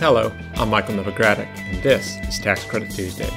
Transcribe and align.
Hello, 0.00 0.32
I'm 0.54 0.70
Michael 0.70 0.94
Novogradac, 0.94 1.48
and 1.58 1.82
this 1.82 2.18
is 2.28 2.38
Tax 2.38 2.62
Credit 2.64 2.88
Tuesday. 2.88 3.28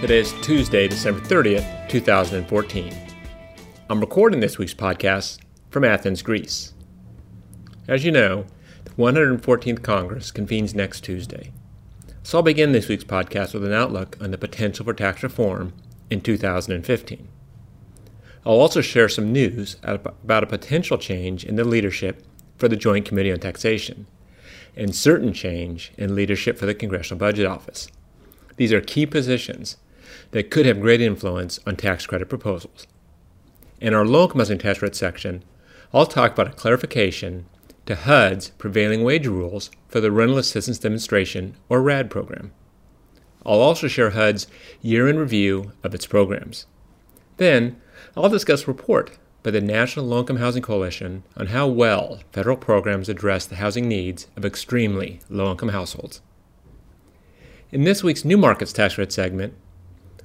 Today 0.00 0.20
is 0.20 0.32
Tuesday, 0.40 0.86
December 0.86 1.18
30th, 1.18 1.88
2014. 1.88 2.94
I'm 3.90 3.98
recording 3.98 4.38
this 4.38 4.58
week's 4.58 4.74
podcast 4.74 5.40
from 5.70 5.82
Athens, 5.82 6.22
Greece. 6.22 6.72
As 7.88 8.04
you 8.04 8.12
know, 8.12 8.46
the 8.84 8.92
114th 8.92 9.82
Congress 9.82 10.30
convenes 10.30 10.72
next 10.72 11.00
Tuesday. 11.00 11.52
So 12.22 12.38
I'll 12.38 12.42
begin 12.44 12.70
this 12.70 12.86
week's 12.86 13.02
podcast 13.02 13.52
with 13.52 13.64
an 13.64 13.72
outlook 13.72 14.16
on 14.20 14.30
the 14.30 14.38
potential 14.38 14.84
for 14.84 14.94
tax 14.94 15.24
reform 15.24 15.72
in 16.10 16.20
2015. 16.20 17.26
I'll 18.46 18.52
also 18.52 18.80
share 18.80 19.08
some 19.08 19.32
news 19.32 19.78
about 19.82 20.44
a 20.44 20.46
potential 20.46 20.96
change 20.96 21.44
in 21.44 21.56
the 21.56 21.64
leadership 21.64 22.24
for 22.56 22.68
the 22.68 22.76
Joint 22.76 23.04
Committee 23.04 23.32
on 23.32 23.40
Taxation 23.40 24.06
and 24.76 24.94
certain 24.94 25.32
change 25.32 25.92
in 25.96 26.14
leadership 26.14 26.58
for 26.58 26.66
the 26.66 26.74
Congressional 26.74 27.18
Budget 27.18 27.46
Office. 27.46 27.88
These 28.56 28.72
are 28.72 28.80
key 28.80 29.06
positions 29.06 29.76
that 30.32 30.50
could 30.50 30.66
have 30.66 30.80
great 30.80 31.00
influence 31.00 31.58
on 31.66 31.76
tax 31.76 32.06
credit 32.06 32.28
proposals. 32.28 32.86
In 33.80 33.94
our 33.94 34.04
low 34.04 34.24
income 34.24 34.58
tax 34.58 34.78
credit 34.78 34.96
section, 34.96 35.44
I'll 35.92 36.06
talk 36.06 36.32
about 36.32 36.48
a 36.48 36.52
clarification 36.52 37.46
to 37.86 37.94
HUD's 37.94 38.50
prevailing 38.50 39.04
wage 39.04 39.26
rules 39.26 39.70
for 39.88 40.00
the 40.00 40.10
Rental 40.10 40.38
Assistance 40.38 40.78
Demonstration, 40.78 41.56
or 41.68 41.80
RAD 41.80 42.10
program. 42.10 42.52
I'll 43.44 43.60
also 43.60 43.86
share 43.86 44.10
HUD's 44.10 44.48
year 44.82 45.08
in 45.08 45.18
review 45.18 45.72
of 45.84 45.94
its 45.94 46.06
programs. 46.06 46.66
Then, 47.36 47.80
I'll 48.16 48.28
discuss 48.28 48.66
report 48.66 49.16
by 49.46 49.52
the 49.52 49.60
National 49.60 50.04
Low 50.04 50.18
Income 50.18 50.38
Housing 50.38 50.60
Coalition 50.60 51.22
on 51.36 51.46
how 51.46 51.68
well 51.68 52.18
federal 52.32 52.56
programs 52.56 53.08
address 53.08 53.46
the 53.46 53.54
housing 53.54 53.86
needs 53.86 54.26
of 54.34 54.44
extremely 54.44 55.20
low 55.30 55.52
income 55.52 55.68
households. 55.68 56.20
In 57.70 57.84
this 57.84 58.02
week's 58.02 58.24
New 58.24 58.36
Markets 58.36 58.72
Tax 58.72 58.96
Credit 58.96 59.12
segment, 59.12 59.54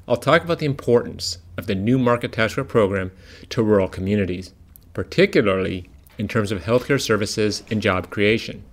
I'll 0.08 0.18
talk 0.18 0.44
about 0.44 0.58
the 0.58 0.66
importance 0.66 1.38
of 1.56 1.68
the 1.68 1.76
New 1.76 2.00
Market 2.00 2.32
Tax 2.32 2.56
Credit 2.56 2.68
program 2.68 3.12
to 3.50 3.62
rural 3.62 3.88
communities, 3.88 4.56
particularly 4.96 5.88
in 6.18 6.28
terms 6.28 6.52
of 6.52 6.64
healthcare 6.64 7.00
services 7.00 7.62
and 7.70 7.80
job 7.80 8.10
creation. 8.10 8.64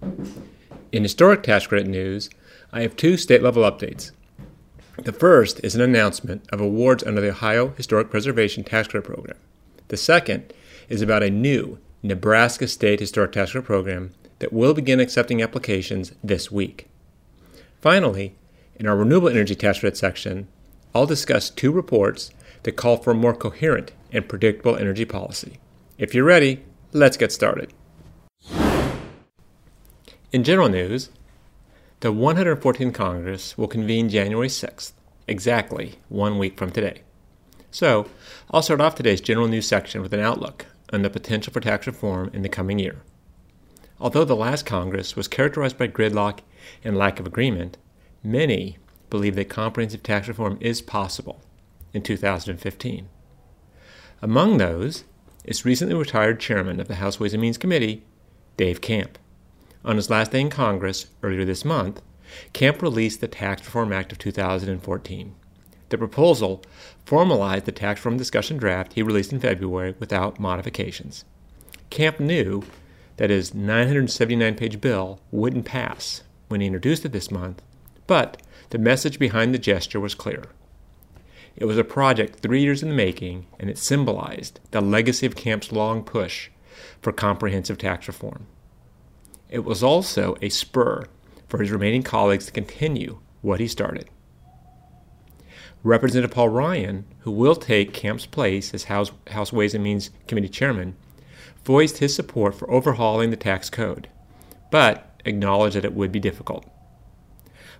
In 0.92 1.02
historic 1.02 1.42
tax 1.42 1.66
credit 1.66 1.88
news, 1.88 2.30
I 2.72 2.80
have 2.80 2.96
two 2.96 3.18
state 3.18 3.42
level 3.42 3.70
updates. 3.70 4.12
The 4.96 5.12
first 5.12 5.60
is 5.62 5.74
an 5.74 5.82
announcement 5.82 6.48
of 6.50 6.62
awards 6.62 7.04
under 7.04 7.20
the 7.20 7.32
Ohio 7.32 7.68
Historic 7.76 8.08
Preservation 8.08 8.64
Tax 8.64 8.88
Credit 8.88 9.06
Program. 9.06 9.36
The 9.88 9.96
second 9.96 10.52
is 10.88 11.00
about 11.00 11.22
a 11.22 11.30
new 11.30 11.78
Nebraska 12.02 12.68
State 12.68 13.00
Historic 13.00 13.32
Tax 13.32 13.52
Program 13.52 14.12
that 14.38 14.52
will 14.52 14.74
begin 14.74 15.00
accepting 15.00 15.42
applications 15.42 16.12
this 16.22 16.52
week. 16.52 16.88
Finally, 17.80 18.34
in 18.76 18.86
our 18.86 18.96
Renewable 18.96 19.28
Energy 19.28 19.54
Tax 19.54 19.80
Credit 19.80 19.96
section, 19.96 20.46
I'll 20.94 21.06
discuss 21.06 21.50
two 21.50 21.72
reports 21.72 22.30
that 22.62 22.76
call 22.76 22.98
for 22.98 23.12
a 23.12 23.14
more 23.14 23.34
coherent 23.34 23.92
and 24.12 24.28
predictable 24.28 24.76
energy 24.76 25.04
policy. 25.04 25.58
If 25.96 26.14
you're 26.14 26.24
ready, 26.24 26.64
let's 26.92 27.16
get 27.16 27.32
started. 27.32 27.72
In 30.30 30.44
general 30.44 30.68
news, 30.68 31.08
the 32.00 32.12
114th 32.12 32.94
Congress 32.94 33.56
will 33.56 33.68
convene 33.68 34.08
January 34.08 34.48
6th, 34.48 34.92
exactly 35.26 35.94
one 36.08 36.38
week 36.38 36.58
from 36.58 36.70
today. 36.70 37.02
So, 37.70 38.06
I'll 38.50 38.62
start 38.62 38.80
off 38.80 38.94
today's 38.94 39.20
general 39.20 39.46
news 39.46 39.66
section 39.66 40.00
with 40.00 40.14
an 40.14 40.20
outlook 40.20 40.66
on 40.92 41.02
the 41.02 41.10
potential 41.10 41.52
for 41.52 41.60
tax 41.60 41.86
reform 41.86 42.30
in 42.32 42.42
the 42.42 42.48
coming 42.48 42.78
year. 42.78 43.02
Although 44.00 44.24
the 44.24 44.36
last 44.36 44.64
Congress 44.64 45.16
was 45.16 45.28
characterized 45.28 45.76
by 45.76 45.88
gridlock 45.88 46.40
and 46.82 46.96
lack 46.96 47.20
of 47.20 47.26
agreement, 47.26 47.76
many 48.22 48.78
believe 49.10 49.34
that 49.36 49.50
comprehensive 49.50 50.02
tax 50.02 50.28
reform 50.28 50.56
is 50.60 50.80
possible 50.80 51.42
in 51.92 52.02
2015. 52.02 53.08
Among 54.22 54.56
those 54.56 55.04
is 55.44 55.64
recently 55.64 55.94
retired 55.94 56.40
chairman 56.40 56.80
of 56.80 56.88
the 56.88 56.96
House 56.96 57.20
Ways 57.20 57.34
and 57.34 57.42
Means 57.42 57.58
Committee, 57.58 58.02
Dave 58.56 58.80
Camp. 58.80 59.18
On 59.84 59.96
his 59.96 60.10
last 60.10 60.32
day 60.32 60.40
in 60.40 60.50
Congress 60.50 61.06
earlier 61.22 61.44
this 61.44 61.64
month, 61.64 62.00
Camp 62.52 62.82
released 62.82 63.20
the 63.20 63.28
Tax 63.28 63.64
Reform 63.64 63.92
Act 63.92 64.12
of 64.12 64.18
2014. 64.18 65.34
The 65.88 65.98
proposal 65.98 66.62
formalized 67.04 67.64
the 67.64 67.72
tax 67.72 68.00
reform 68.00 68.18
discussion 68.18 68.58
draft 68.58 68.92
he 68.92 69.02
released 69.02 69.32
in 69.32 69.40
February 69.40 69.94
without 69.98 70.38
modifications. 70.38 71.24
Camp 71.90 72.20
knew 72.20 72.62
that 73.16 73.30
his 73.30 73.54
979 73.54 74.54
page 74.54 74.80
bill 74.80 75.20
wouldn't 75.30 75.64
pass 75.64 76.22
when 76.48 76.60
he 76.60 76.66
introduced 76.66 77.04
it 77.04 77.12
this 77.12 77.30
month, 77.30 77.62
but 78.06 78.42
the 78.70 78.78
message 78.78 79.18
behind 79.18 79.54
the 79.54 79.58
gesture 79.58 80.00
was 80.00 80.14
clear. 80.14 80.44
It 81.56 81.64
was 81.64 81.78
a 81.78 81.84
project 81.84 82.38
three 82.38 82.60
years 82.60 82.82
in 82.82 82.88
the 82.88 82.94
making, 82.94 83.46
and 83.58 83.68
it 83.68 83.78
symbolized 83.78 84.60
the 84.70 84.80
legacy 84.80 85.26
of 85.26 85.34
Camp's 85.34 85.72
long 85.72 86.04
push 86.04 86.50
for 87.00 87.12
comprehensive 87.12 87.78
tax 87.78 88.06
reform. 88.06 88.46
It 89.50 89.64
was 89.64 89.82
also 89.82 90.36
a 90.40 90.50
spur 90.50 91.06
for 91.48 91.58
his 91.58 91.70
remaining 91.70 92.02
colleagues 92.02 92.46
to 92.46 92.52
continue 92.52 93.18
what 93.40 93.58
he 93.58 93.66
started. 93.66 94.08
Representative 95.84 96.34
Paul 96.34 96.48
Ryan, 96.48 97.04
who 97.20 97.30
will 97.30 97.54
take 97.54 97.92
Camp's 97.92 98.26
place 98.26 98.74
as 98.74 98.84
House, 98.84 99.12
House 99.28 99.52
Ways 99.52 99.74
and 99.74 99.84
Means 99.84 100.10
Committee 100.26 100.48
chairman, 100.48 100.96
voiced 101.64 101.98
his 101.98 102.14
support 102.14 102.54
for 102.54 102.68
overhauling 102.70 103.30
the 103.30 103.36
tax 103.36 103.70
code, 103.70 104.08
but 104.70 105.20
acknowledged 105.24 105.76
that 105.76 105.84
it 105.84 105.94
would 105.94 106.10
be 106.10 106.18
difficult. 106.18 106.64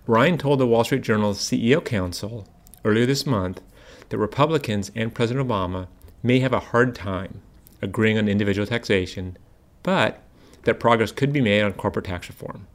Ryan 0.07 0.37
told 0.37 0.59
the 0.59 0.67
Wall 0.67 0.85
Street 0.85 1.01
Journal's 1.01 1.39
CEO 1.39 1.83
Council 1.83 2.47
earlier 2.85 3.05
this 3.05 3.25
month 3.25 3.61
that 4.09 4.17
Republicans 4.17 4.91
and 4.95 5.13
President 5.13 5.47
Obama 5.47 5.87
may 6.23 6.39
have 6.39 6.53
a 6.53 6.59
hard 6.59 6.95
time 6.95 7.41
agreeing 7.81 8.17
on 8.17 8.29
individual 8.29 8.65
taxation, 8.65 9.37
but 9.83 10.23
that 10.63 10.79
progress 10.79 11.11
could 11.11 11.33
be 11.33 11.41
made 11.41 11.61
on 11.61 11.73
corporate 11.73 12.05
tax 12.05 12.29
reform. 12.29 12.67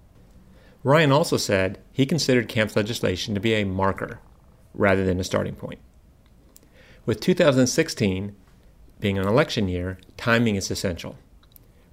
Ryan 0.83 1.13
also 1.13 1.39
said 1.39 1.79
he 1.93 2.05
considered 2.05 2.49
Camp's 2.49 2.77
legislation 2.77 3.35
to 3.35 3.41
be 3.41 3.55
a 3.55 3.65
marker 3.65 4.21
rather 4.75 5.05
than 5.05 5.21
a 5.21 5.25
starting 5.25 5.55
point. 5.55 5.79
With 7.07 7.21
2016 7.21 8.35
being 9.01 9.19
an 9.19 9.27
election 9.27 9.69
year, 9.69 9.99
timing 10.17 10.57
is 10.57 10.71
essential. 10.71 11.17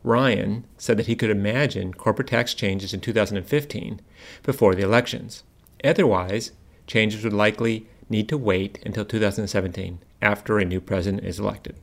Ryan 0.03 0.65
said 0.77 0.97
that 0.97 1.07
he 1.07 1.15
could 1.15 1.29
imagine 1.29 1.93
corporate 1.93 2.29
tax 2.29 2.53
changes 2.53 2.93
in 2.93 3.01
2015 3.01 4.01
before 4.43 4.73
the 4.73 4.83
elections. 4.83 5.43
Otherwise, 5.83 6.51
changes 6.87 7.23
would 7.23 7.33
likely 7.33 7.87
need 8.09 8.27
to 8.29 8.37
wait 8.37 8.79
until 8.85 9.05
2017 9.05 9.99
after 10.21 10.57
a 10.57 10.65
new 10.65 10.81
president 10.81 11.23
is 11.23 11.39
elected. 11.39 11.75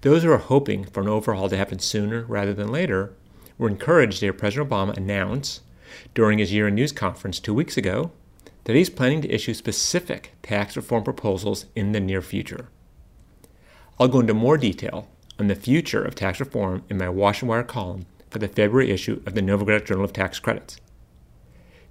Those 0.00 0.22
who 0.22 0.30
are 0.30 0.38
hoping 0.38 0.84
for 0.84 1.00
an 1.00 1.08
overhaul 1.08 1.48
to 1.48 1.56
happen 1.56 1.78
sooner 1.78 2.24
rather 2.24 2.54
than 2.54 2.72
later 2.72 3.12
were 3.56 3.68
encouraged 3.68 4.20
to 4.20 4.26
hear 4.26 4.32
President 4.32 4.70
Obama 4.70 4.96
announce 4.96 5.60
during 6.14 6.38
his 6.38 6.52
year 6.52 6.68
in 6.68 6.74
news 6.74 6.92
conference 6.92 7.40
two 7.40 7.54
weeks 7.54 7.76
ago 7.76 8.12
that 8.68 8.76
he's 8.76 8.90
planning 8.90 9.22
to 9.22 9.30
issue 9.30 9.54
specific 9.54 10.34
tax 10.42 10.76
reform 10.76 11.02
proposals 11.02 11.64
in 11.74 11.92
the 11.92 12.00
near 12.00 12.20
future. 12.20 12.68
I'll 13.98 14.08
go 14.08 14.20
into 14.20 14.34
more 14.34 14.58
detail 14.58 15.08
on 15.38 15.46
the 15.46 15.54
future 15.54 16.04
of 16.04 16.14
tax 16.14 16.38
reform 16.38 16.84
in 16.90 16.98
my 16.98 17.08
Washington 17.08 17.48
Wire 17.48 17.62
column 17.62 18.04
for 18.28 18.38
the 18.38 18.46
February 18.46 18.90
issue 18.90 19.22
of 19.24 19.34
the 19.34 19.40
Novogradac 19.40 19.86
Journal 19.86 20.04
of 20.04 20.12
Tax 20.12 20.38
Credits. 20.38 20.78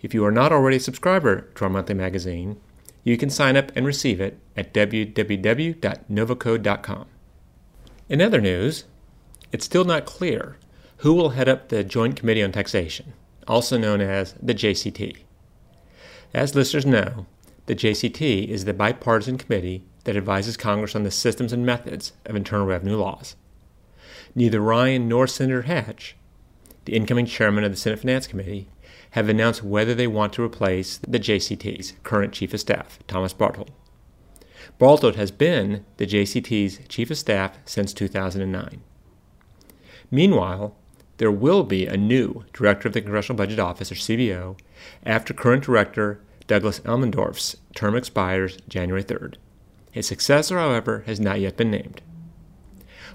If 0.04 0.14
you 0.14 0.24
are 0.24 0.32
not 0.32 0.52
already 0.52 0.78
a 0.78 0.80
subscriber 0.80 1.50
to 1.56 1.64
our 1.64 1.70
monthly 1.72 1.96
magazine, 1.96 2.62
you 3.04 3.18
can 3.18 3.32
sign 3.32 3.58
up 3.58 3.72
and 3.76 3.84
receive 3.84 4.22
it 4.22 4.38
at 4.56 4.72
www.novoco.com. 4.72 7.06
In 8.08 8.22
other 8.22 8.40
news, 8.40 8.84
it's 9.52 9.66
still 9.66 9.84
not 9.84 10.06
clear 10.06 10.58
who 10.98 11.16
will 11.16 11.30
head 11.30 11.50
up 11.50 11.70
the 11.70 11.84
Joint 11.84 12.16
Committee 12.16 12.44
on 12.44 12.52
Taxation, 12.52 13.14
also 13.48 13.80
known 13.80 14.00
as 14.00 14.34
the 14.34 14.54
JCT. 14.54 15.24
As 16.34 16.56
listeners 16.56 16.86
know, 16.86 17.26
the 17.66 17.76
JCT 17.76 18.48
is 18.48 18.66
the 18.66 18.74
bipartisan 18.74 19.38
committee 19.38 19.84
that 20.04 20.16
advises 20.16 20.58
Congress 20.58 20.96
on 20.96 21.04
the 21.04 21.12
systems 21.12 21.52
and 21.52 21.66
methods 21.66 22.14
of 22.26 22.36
Internal 22.36 22.66
Revenue 22.66 22.98
laws. 22.98 23.36
Neither 24.36 24.60
Ryan 24.60 25.08
nor 25.08 25.28
Senator 25.28 25.64
Hatch 25.64 26.16
the 26.88 26.96
incoming 26.96 27.26
chairman 27.26 27.66
of 27.66 27.72
the 27.72 27.78
Senate 27.78 28.00
Finance 28.00 28.28
Committee, 28.28 28.70
have 29.12 29.28
announced 29.28 29.62
whether 29.62 29.94
they 29.94 30.08
want 30.08 30.32
to 30.34 30.44
replace 30.44 30.98
the 31.00 31.20
JCT's 31.20 31.94
current 32.04 32.34
chief 32.34 32.54
of 32.54 32.62
staff, 32.62 33.00
Thomas 33.08 33.34
Barthold. 33.34 33.70
Barthold 34.80 35.16
has 35.16 35.30
been 35.30 35.86
the 35.98 36.08
JCT's 36.08 36.80
chief 36.88 37.12
of 37.12 37.18
staff 37.18 37.58
since 37.66 37.94
2009. 37.94 38.82
Meanwhile, 40.10 40.76
there 41.18 41.32
will 41.32 41.64
be 41.64 41.86
a 41.86 41.98
new 41.98 42.46
director 42.54 42.88
of 42.88 42.94
the 42.94 43.02
Congressional 43.02 43.38
Budget 43.38 43.60
Office, 43.60 43.92
or 43.92 43.96
CBO, 43.96 44.58
after 45.06 45.34
current 45.34 45.64
director 45.64 46.22
Douglas 46.48 46.80
Elmendorf's 46.82 47.58
term 47.76 47.96
expires 47.96 48.58
January 48.70 49.04
3rd. 49.04 49.36
His 49.92 50.08
successor, 50.08 50.58
however, 50.58 51.04
has 51.06 51.20
not 51.20 51.40
yet 51.40 51.58
been 51.58 51.72
named. 51.72 52.02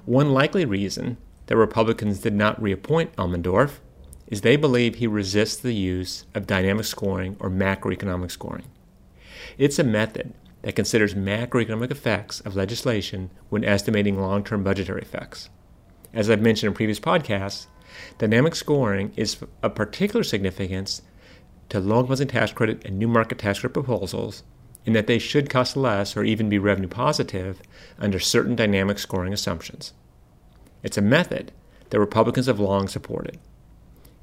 One 0.05 0.33
likely 0.33 0.65
reason 0.65 1.17
that 1.47 1.57
Republicans 1.57 2.21
did 2.21 2.35
not 2.35 2.61
reappoint 2.61 3.15
Elmendorf 3.17 3.79
is 4.27 4.41
they 4.41 4.57
believe 4.57 4.97
he 4.97 5.07
resists 5.07 5.57
the 5.57 5.75
use 5.75 6.25
of 6.35 6.47
dynamic 6.47 6.85
scoring 6.85 7.37
or 7.39 7.51
macroeconomic 7.51 8.31
scoring. 8.31 8.65
It's 9.59 9.79
a 9.79 9.85
method 9.85 10.33
that 10.63 10.77
considers 10.77 11.15
macroeconomic 11.15 11.91
effects 11.91 12.41
of 12.41 12.57
legislation 12.57 13.31
when 13.49 13.65
estimating 13.65 14.21
long 14.21 14.45
term 14.45 14.63
budgetary 14.65 15.03
effects. 15.03 15.51
As 16.15 16.31
I've 16.31 16.41
mentioned 16.41 16.69
in 16.69 16.75
previous 16.75 17.01
podcasts, 17.01 17.67
dynamic 18.19 18.55
scoring 18.55 19.13
is 19.17 19.37
of 19.63 19.75
particular 19.75 20.25
significance 20.25 21.03
to 21.73 21.81
housing 21.81 22.29
tax 22.29 22.53
credit 22.53 22.85
and 22.85 22.99
new 22.99 23.09
market 23.09 23.39
tax 23.39 23.61
credit 23.61 23.73
proposals 23.73 24.43
in 24.85 24.93
that 24.93 25.07
they 25.07 25.19
should 25.19 25.49
cost 25.49 25.75
less 25.75 26.15
or 26.15 26.23
even 26.23 26.51
be 26.51 26.59
revenue 26.59 26.87
positive 26.89 27.63
under 27.99 28.19
certain 28.19 28.55
dynamic 28.55 28.99
scoring 28.99 29.33
assumptions. 29.33 29.95
It's 30.83 30.99
a 30.99 31.03
method 31.03 31.51
that 31.89 31.99
Republicans 31.99 32.47
have 32.47 32.61
long 32.61 32.89
supported. 32.89 33.39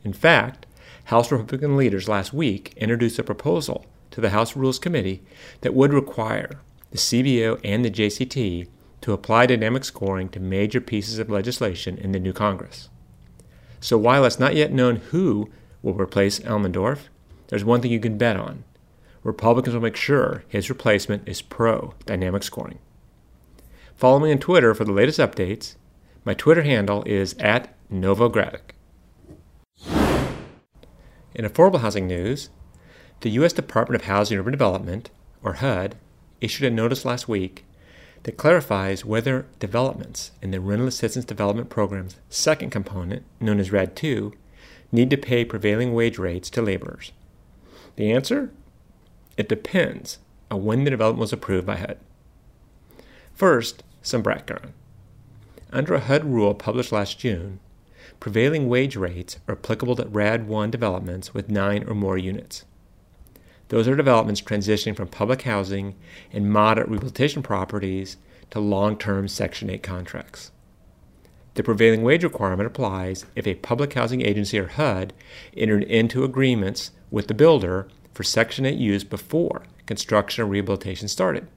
In 0.04 0.14
fact, 0.14 0.68
House 1.06 1.32
Republican 1.32 1.76
leaders 1.76 2.08
last 2.08 2.34
week 2.34 2.74
introduced 2.78 3.18
a 3.18 3.24
proposal 3.24 3.84
to 4.12 4.22
the 4.22 4.30
House 4.30 4.56
Rules 4.56 4.78
Committee 4.78 5.24
that 5.62 5.74
would 5.74 5.92
require 5.92 6.62
the 6.92 7.00
CBO 7.00 7.60
and 7.64 7.84
the 7.84 7.90
JCT 7.90 8.68
to 9.02 9.14
apply 9.14 9.48
dynamic 9.48 9.86
scoring 9.86 10.30
to 10.30 10.40
major 10.40 10.82
pieces 10.82 11.18
of 11.18 11.32
legislation 11.32 11.98
in 11.98 12.12
the 12.12 12.20
new 12.20 12.34
Congress. 12.34 12.90
So 13.80 13.98
while 13.98 14.24
it's 14.26 14.40
not 14.40 14.56
yet 14.56 14.72
known 14.72 14.98
who 14.98 15.50
will 15.82 15.96
replace 15.96 16.40
Elmendorf, 16.42 17.08
there's 17.50 17.66
one 17.66 17.82
thing 17.82 17.92
you 17.92 18.00
can 18.00 18.18
bet 18.18 18.38
on. 18.38 18.64
Republicans 19.24 19.76
will 19.76 19.82
make 19.82 19.96
sure 19.96 20.44
his 20.48 20.70
replacement 20.70 21.28
is 21.28 21.42
pro 21.42 21.94
dynamic 22.06 22.44
scoring. 22.44 22.80
Follow 23.96 24.20
me 24.20 24.32
on 24.32 24.38
Twitter 24.38 24.74
for 24.74 24.86
the 24.86 24.94
latest 24.94 25.20
updates. 25.20 25.76
My 26.24 26.34
Twitter 26.34 26.62
handle 26.62 27.04
is 27.06 27.36
at 27.40 27.76
Novogradac. 27.92 28.72
In 31.36 31.46
affordable 31.46 31.82
housing 31.82 32.08
news, 32.08 32.50
the 33.22 33.32
U.S. 33.32 33.52
Department 33.52 34.02
of 34.02 34.08
Housing 34.08 34.38
and 34.38 34.42
Urban 34.42 34.54
Development, 34.54 35.10
or 35.44 35.54
HUD, 35.54 35.96
issued 36.40 36.72
a 36.72 36.74
notice 36.74 37.04
last 37.04 37.28
week 37.28 37.66
that 38.24 38.38
clarifies 38.38 39.04
whether 39.04 39.48
developments 39.60 40.32
in 40.42 40.52
the 40.52 40.60
Rental 40.60 40.88
Assistance 40.88 41.26
Development 41.26 41.70
Program's 41.70 42.18
second 42.30 42.70
component, 42.70 43.24
known 43.40 43.60
as 43.60 43.72
RAD 43.72 43.96
2, 43.96 44.34
need 44.92 45.10
to 45.10 45.18
pay 45.18 45.44
prevailing 45.44 45.94
wage 45.94 46.18
rates 46.18 46.50
to 46.52 46.62
laborers. 46.62 47.12
The 48.00 48.14
answer? 48.14 48.50
It 49.36 49.50
depends 49.50 50.20
on 50.50 50.64
when 50.64 50.86
the 50.86 50.90
development 50.90 51.20
was 51.20 51.34
approved 51.34 51.68
by 51.68 51.76
HUD. 51.76 51.98
First, 53.34 53.84
some 54.02 54.22
background. 54.22 54.72
Under 55.74 55.96
a 55.96 56.00
HUD 56.00 56.24
rule 56.24 56.54
published 56.54 56.94
last 56.94 57.20
June, 57.20 57.60
prevailing 58.22 58.70
wage 58.70 58.96
rates 58.96 59.38
are 59.50 59.56
applicable 59.56 59.98
to 59.98 60.08
RAD 60.08 60.48
1 60.48 60.72
developments 60.72 61.34
with 61.34 61.50
nine 61.50 61.84
or 61.90 61.94
more 61.94 62.18
units. 62.18 62.64
Those 63.68 63.86
are 63.86 63.98
developments 63.98 64.40
transitioning 64.40 64.96
from 64.96 65.10
public 65.10 65.42
housing 65.42 65.96
and 66.32 66.50
moderate 66.50 66.88
rehabilitation 66.88 67.44
properties 67.44 68.16
to 68.52 68.62
long 68.62 68.98
term 68.98 69.28
Section 69.28 69.70
8 69.70 69.84
contracts. 69.84 70.52
The 71.56 71.64
prevailing 71.64 72.04
wage 72.04 72.24
requirement 72.24 72.68
applies 72.68 73.26
if 73.36 73.46
a 73.46 73.56
public 73.56 73.92
housing 73.92 74.22
agency 74.22 74.58
or 74.58 74.68
HUD 74.68 75.12
entered 75.58 75.84
into 75.84 76.24
agreements 76.24 76.92
with 77.12 77.28
the 77.28 77.34
builder 77.34 77.88
for 78.14 78.24
Section 78.24 78.66
8 78.66 78.78
use 78.78 79.04
before 79.04 79.64
construction 79.86 80.44
or 80.44 80.48
rehabilitation 80.48 81.08
started. 81.08 81.48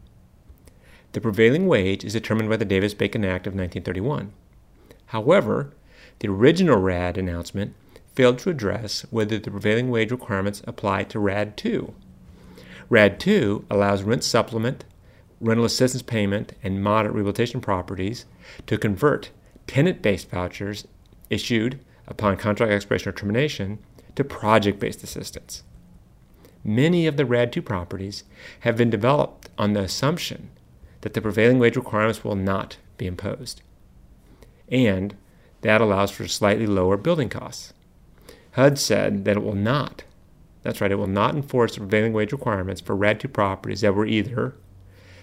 The 1.13 1.21
prevailing 1.21 1.67
wage 1.67 2.05
is 2.05 2.15
determined 2.15 2.49
by 2.49 2.57
the 2.57 2.65
Davis 2.65 2.95
Bacon 2.95 3.25
Act 3.25 3.47
of 3.47 3.53
1931. 3.53 4.33
However, 5.07 5.75
the 6.21 6.29
original 6.29 6.79
RAD 6.79 7.19
announcement 7.19 7.75
failed 8.15 8.39
to 8.39 8.51
address 8.51 9.05
whether 9.11 9.39
the 9.39 9.51
prevailing 9.51 9.91
wage 9.91 10.11
requirements 10.11 10.63
apply 10.67 11.05
to 11.05 11.19
RAD 11.19 11.57
2. 11.57 11.93
RAD 12.89 13.21
2 13.21 13.67
allows 13.71 14.03
rent 14.03 14.25
supplement, 14.25 14.85
rental 15.41 15.67
assistance 15.67 16.03
payment, 16.03 16.53
and 16.63 16.83
moderate 16.83 17.15
rehabilitation 17.15 17.61
properties 17.61 18.25
to 18.67 18.79
convert 18.79 19.31
tenant 19.67 20.01
based 20.01 20.31
vouchers 20.31 20.87
issued 21.29 21.81
upon 22.07 22.37
contract 22.37 22.73
expiration 22.73 23.09
or 23.09 23.13
termination 23.13 23.79
to 24.15 24.25
project 24.25 24.79
based 24.79 25.03
assistance. 25.03 25.63
Many 26.65 27.07
of 27.07 27.17
the 27.17 27.27
RAD 27.27 27.53
2 27.53 27.63
properties 27.63 28.25
have 28.61 28.77
been 28.77 28.91
developed 28.91 29.49
on 29.59 29.73
the 29.73 29.81
assumption 29.81 30.51
that 31.01 31.15
the 31.15 31.21
prevailing 31.21 31.59
wage 31.59 31.77
requirements 31.77 32.23
will 32.23 32.37
not 32.37 32.77
be 32.97 33.07
imposed. 33.07 33.63
And 34.69 35.17
that 35.63 35.81
allows 35.81 36.11
for 36.11 36.29
slightly 36.29 36.67
lower 36.67 36.97
building 36.97 37.29
costs. 37.29 37.73
HUD 38.53 38.79
said 38.79 39.25
that 39.25 39.37
it 39.37 39.43
will 39.43 39.55
not, 39.55 40.05
that's 40.63 40.81
right, 40.81 40.93
it 40.93 40.97
will 40.97 41.07
not 41.07 41.35
enforce 41.35 41.75
the 41.75 41.81
prevailing 41.81 42.13
wage 42.13 42.33
requirements 42.33 42.81
for 42.81 42.95
RAD 42.95 43.19
2 43.21 43.29
properties 43.29 43.81
that 43.81 43.95
were 43.95 44.07
either 44.07 44.55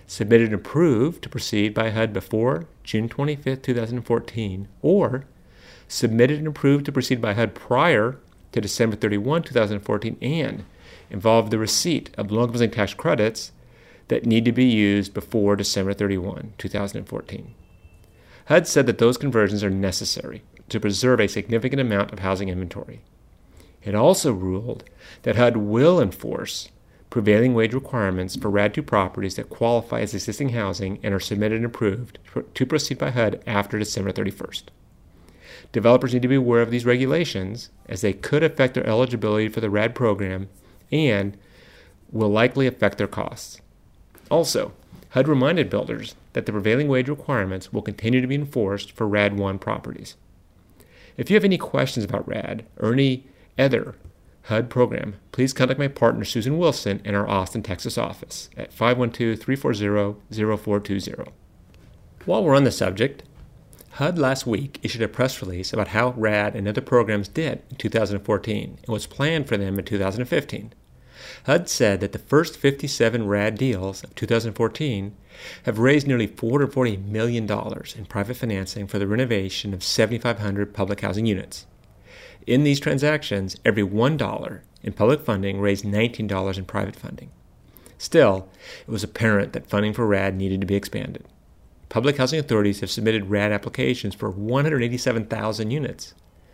submitted 0.07 0.47
and 0.47 0.56
approved 0.56 1.21
to 1.21 1.30
proceed 1.30 1.74
by 1.74 1.92
HUD 1.92 2.12
before 2.12 2.65
June 2.83 3.07
25, 3.07 3.62
2014, 3.62 4.68
or 4.81 5.25
submitted 5.88 6.39
and 6.39 6.47
approved 6.47 6.85
to 6.85 6.92
proceed 6.92 7.21
by 7.21 7.33
HUD 7.33 7.53
prior 7.53 8.18
to 8.51 8.61
December 8.61 8.95
31, 8.95 9.43
2014, 9.43 10.17
and 10.21 10.65
involved 11.09 11.51
the 11.51 11.57
receipt 11.57 12.09
of 12.17 12.31
income 12.31 12.71
tax 12.71 12.93
credits 12.93 13.51
that 14.07 14.25
need 14.25 14.45
to 14.45 14.51
be 14.51 14.65
used 14.65 15.13
before 15.13 15.55
December 15.55 15.93
31, 15.93 16.53
2014. 16.57 17.53
HUD 18.45 18.67
said 18.67 18.87
that 18.87 18.97
those 18.97 19.17
conversions 19.17 19.63
are 19.63 19.69
necessary 19.69 20.41
to 20.69 20.79
preserve 20.79 21.19
a 21.19 21.27
significant 21.27 21.79
amount 21.79 22.11
of 22.11 22.19
housing 22.19 22.49
inventory. 22.49 23.01
It 23.83 23.95
also 23.95 24.33
ruled 24.33 24.83
that 25.23 25.35
HUD 25.35 25.57
will 25.57 26.01
enforce 26.01 26.69
prevailing 27.09 27.53
wage 27.53 27.73
requirements 27.73 28.35
for 28.35 28.49
RAD 28.49 28.73
2 28.73 28.83
properties 28.83 29.35
that 29.35 29.49
qualify 29.49 30.01
as 30.01 30.13
existing 30.13 30.49
housing 30.49 30.99
and 31.01 31.13
are 31.13 31.19
submitted 31.19 31.57
and 31.57 31.65
approved 31.65 32.19
to 32.53 32.65
proceed 32.65 32.97
by 32.97 33.11
HUD 33.11 33.41
after 33.47 33.79
December 33.79 34.11
31st. 34.11 34.63
Developers 35.71 36.14
need 36.14 36.23
to 36.23 36.28
be 36.28 36.35
aware 36.35 36.61
of 36.61 36.71
these 36.71 36.85
regulations 36.85 37.69
as 37.88 38.02
they 38.02 38.14
could 38.14 38.44
affect 38.44 38.73
their 38.73 38.88
eligibility 38.88 39.47
for 39.49 39.61
the 39.61 39.69
RAD 39.69 39.94
program 39.94 40.49
and 40.92 41.38
will 42.11 42.30
likely 42.30 42.66
affect 42.66 42.97
their 42.97 43.07
costs. 43.07 43.61
Also, 44.31 44.73
HUD 45.09 45.28
reminded 45.28 45.69
builders 45.69 46.16
that 46.33 46.45
the 46.45 46.52
prevailing 46.52 46.88
wage 46.88 47.09
requirements 47.09 47.73
will 47.73 47.81
continue 47.81 48.21
to 48.21 48.28
be 48.28 48.35
enforced 48.35 48.92
for 48.92 49.07
RAD 49.07 49.38
1 49.38 49.59
properties. 49.59 50.16
If 51.18 51.30
you 51.30 51.35
have 51.35 51.44
any 51.44 51.57
questions 51.57 52.06
about 52.06 52.28
RAD 52.28 52.66
or 52.78 52.94
any 52.94 53.28
other 53.57 53.95
HUD 54.44 54.69
program, 54.69 55.16
please 55.31 55.54
contact 55.54 55.80
my 55.80 55.88
partner 55.88 56.23
Susan 56.23 56.57
Wilson 56.57 57.02
in 57.04 57.14
our 57.14 57.28
Austin, 57.28 57.61
Texas 57.61 57.97
office 57.97 58.49
at 58.57 58.73
512 58.73 59.40
340 59.40 60.19
0420. 60.31 61.31
While 62.26 62.44
we're 62.44 62.56
on 62.56 62.64
the 62.64 62.71
subject, 62.71 63.23
HUD 63.99 64.18
last 64.18 64.47
week 64.47 64.79
issued 64.81 65.01
a 65.01 65.09
press 65.09 65.41
release 65.41 65.73
about 65.73 65.89
how 65.89 66.11
RAD 66.11 66.56
and 66.56 66.69
other 66.69 66.79
programs 66.79 67.27
did 67.27 67.61
in 67.69 67.75
2014 67.75 68.63
and 68.63 68.87
what's 68.87 69.06
planned 69.06 69.45
for 69.45 69.57
them 69.57 69.77
in 69.77 69.83
2015. 69.83 70.71
HUD 71.47 71.68
said 71.68 71.99
that 71.99 72.13
the 72.13 72.19
first 72.19 72.56
57 72.56 73.27
RAD 73.27 73.57
deals 73.57 74.01
of 74.01 74.15
2014 74.15 75.18
have 75.63 75.79
raised 75.79 76.07
nearly 76.07 76.29
$440 76.29 77.07
million 77.07 77.44
in 77.44 78.06
private 78.06 78.37
financing 78.37 78.87
for 78.87 78.99
the 78.99 79.07
renovation 79.07 79.73
of 79.73 79.83
7,500 79.83 80.73
public 80.73 81.01
housing 81.01 81.25
units. 81.25 81.65
In 82.47 82.63
these 82.63 82.79
transactions, 82.79 83.57
every 83.65 83.83
$1 83.83 84.61
in 84.81 84.94
public 84.94 85.25
funding 85.25 85.59
raised 85.59 85.83
$19 85.83 86.57
in 86.57 86.63
private 86.63 86.95
funding. 86.95 87.31
Still, 87.97 88.47
it 88.87 88.91
was 88.91 89.03
apparent 89.03 89.51
that 89.51 89.68
funding 89.68 89.91
for 89.91 90.07
RAD 90.07 90.37
needed 90.37 90.61
to 90.61 90.68
be 90.68 90.75
expanded. 90.75 91.25
Public 91.89 92.17
housing 92.17 92.39
authorities 92.39 92.81
have 92.81 92.91
submitted 92.91 93.31
RAD 93.31 93.51
applications 93.51 94.13
for 94.13 94.29
187,000 94.29 95.71
units, 95.71 96.13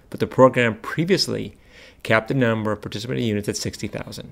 but 0.09 0.21
the 0.21 0.27
program 0.27 0.77
previously 0.77 1.57
capped 2.03 2.29
the 2.29 2.33
number 2.33 2.71
of 2.71 2.81
participating 2.81 3.25
units 3.25 3.49
at 3.49 3.57
60,000. 3.57 4.31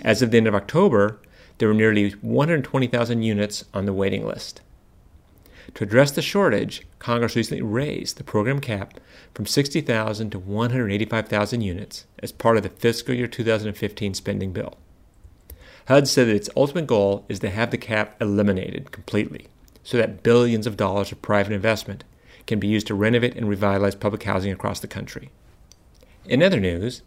As 0.00 0.22
of 0.22 0.30
the 0.30 0.38
end 0.38 0.46
of 0.46 0.54
October, 0.54 1.20
there 1.58 1.68
were 1.68 1.74
nearly 1.74 2.12
120,000 2.12 3.22
units 3.22 3.66
on 3.74 3.84
the 3.84 3.92
waiting 3.92 4.26
list. 4.26 4.62
To 5.74 5.84
address 5.84 6.10
the 6.10 6.22
shortage, 6.22 6.86
Congress 6.98 7.36
recently 7.36 7.62
raised 7.62 8.16
the 8.16 8.24
program 8.24 8.60
cap 8.60 8.98
from 9.34 9.44
60,000 9.44 10.30
to 10.30 10.38
185,000 10.38 11.60
units 11.60 12.06
as 12.20 12.32
part 12.32 12.56
of 12.56 12.62
the 12.62 12.70
fiscal 12.70 13.14
year 13.14 13.26
2015 13.26 14.14
spending 14.14 14.52
bill. 14.52 14.78
HUD 15.86 16.08
said 16.08 16.28
that 16.28 16.36
its 16.36 16.48
ultimate 16.56 16.86
goal 16.86 17.26
is 17.28 17.40
to 17.40 17.50
have 17.50 17.70
the 17.70 17.78
cap 17.78 18.16
eliminated 18.22 18.90
completely 18.90 19.48
so 19.82 19.96
that 19.96 20.22
billions 20.22 20.66
of 20.66 20.76
dollars 20.76 21.12
of 21.12 21.22
private 21.22 21.52
investment 21.52 22.04
can 22.46 22.58
be 22.58 22.68
used 22.68 22.86
to 22.86 22.94
renovate 22.94 23.36
and 23.36 23.48
revitalize 23.48 23.94
public 23.94 24.22
housing 24.24 24.52
across 24.52 24.80
the 24.80 24.88
country. 24.88 25.30
In 26.24 26.42
other 26.42 26.60
news, 26.60 27.02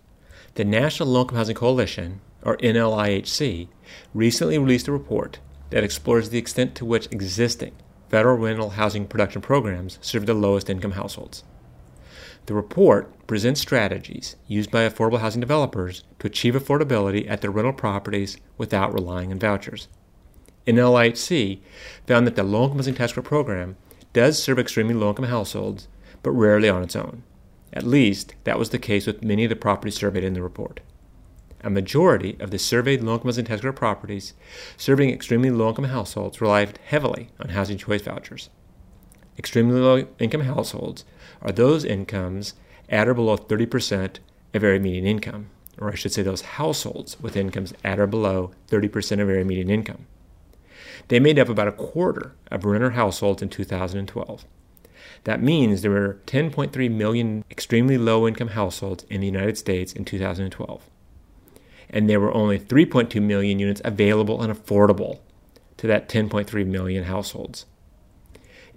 the 0.55 0.63
National 0.63 1.09
Low 1.09 1.21
Income 1.21 1.37
Housing 1.37 1.55
Coalition, 1.55 2.21
or 2.43 2.57
NLIHC, 2.57 3.67
recently 4.13 4.57
released 4.57 4.87
a 4.87 4.91
report 4.91 5.39
that 5.69 5.83
explores 5.83 6.29
the 6.29 6.37
extent 6.37 6.75
to 6.75 6.85
which 6.85 7.11
existing 7.11 7.73
federal 8.09 8.37
rental 8.37 8.71
housing 8.71 9.07
production 9.07 9.41
programs 9.41 9.97
serve 10.01 10.27
the 10.27 10.33
lowest 10.35 10.69
income 10.69 10.91
households. 10.91 11.43
The 12.45 12.53
report 12.53 13.25
presents 13.25 13.61
strategies 13.61 14.35
used 14.47 14.69
by 14.69 14.87
affordable 14.87 15.19
housing 15.19 15.39
developers 15.39 16.03
to 16.19 16.27
achieve 16.27 16.53
affordability 16.53 17.27
at 17.29 17.41
their 17.41 17.49
rental 17.49 17.73
properties 17.73 18.37
without 18.57 18.93
relying 18.93 19.31
on 19.31 19.39
vouchers. 19.39 19.87
NLIHC 20.67 21.59
found 22.07 22.25
that 22.25 22.35
the 22.35 22.43
low 22.43 22.63
income 22.63 22.77
housing 22.77 22.95
tax 22.95 23.13
credit 23.13 23.27
program 23.27 23.75
does 24.13 24.41
serve 24.41 24.59
extremely 24.59 24.93
low 24.93 25.09
income 25.09 25.25
households, 25.25 25.87
but 26.21 26.31
rarely 26.31 26.69
on 26.69 26.83
its 26.83 26.95
own. 26.95 27.23
At 27.73 27.83
least, 27.83 28.35
that 28.43 28.59
was 28.59 28.69
the 28.69 28.79
case 28.79 29.07
with 29.07 29.23
many 29.23 29.43
of 29.43 29.49
the 29.49 29.55
properties 29.55 29.95
surveyed 29.95 30.23
in 30.23 30.33
the 30.33 30.43
report. 30.43 30.79
A 31.61 31.69
majority 31.69 32.37
of 32.39 32.51
the 32.51 32.59
surveyed 32.59 33.01
low 33.01 33.13
income 33.13 33.27
housing 33.27 33.45
tax 33.45 33.61
credit 33.61 33.77
properties 33.77 34.33
serving 34.77 35.09
extremely 35.09 35.49
low 35.49 35.69
income 35.69 35.85
households 35.85 36.39
relied 36.39 36.77
heavily 36.85 37.29
on 37.39 37.49
housing 37.49 37.77
choice 37.77 38.01
vouchers. 38.01 38.49
Extremely 39.37 39.79
low 39.79 40.07
income 40.19 40.41
households 40.41 41.05
are 41.41 41.51
those 41.51 41.83
incomes 41.83 42.53
at 42.89 43.07
or 43.07 43.13
below 43.13 43.37
30% 43.37 44.17
of 44.53 44.63
area 44.63 44.79
median 44.79 45.07
income, 45.07 45.49
or 45.79 45.91
I 45.91 45.95
should 45.95 46.11
say 46.11 46.21
those 46.21 46.41
households 46.41 47.19
with 47.19 47.35
incomes 47.35 47.73
at 47.83 47.99
or 47.99 48.07
below 48.07 48.51
30% 48.69 49.13
of 49.13 49.29
area 49.29 49.43
median 49.43 49.69
income. 49.69 50.05
They 51.07 51.19
made 51.19 51.39
up 51.39 51.49
about 51.49 51.67
a 51.67 51.73
quarter 51.73 52.33
of 52.49 52.65
renter 52.65 52.91
households 52.91 53.41
in 53.41 53.49
2012. 53.49 54.45
That 55.25 55.41
means 55.41 55.81
there 55.81 55.91
were 55.91 56.19
10.3 56.27 56.91
million 56.91 57.45
extremely 57.49 57.97
low 57.97 58.27
income 58.27 58.49
households 58.49 59.05
in 59.09 59.21
the 59.21 59.27
United 59.27 59.57
States 59.57 59.93
in 59.93 60.05
2012. 60.05 60.89
And 61.89 62.09
there 62.09 62.19
were 62.19 62.33
only 62.33 62.59
3.2 62.59 63.21
million 63.21 63.59
units 63.59 63.81
available 63.85 64.41
and 64.41 64.53
affordable 64.53 65.19
to 65.77 65.87
that 65.87 66.09
10.3 66.09 66.65
million 66.65 67.03
households. 67.05 67.65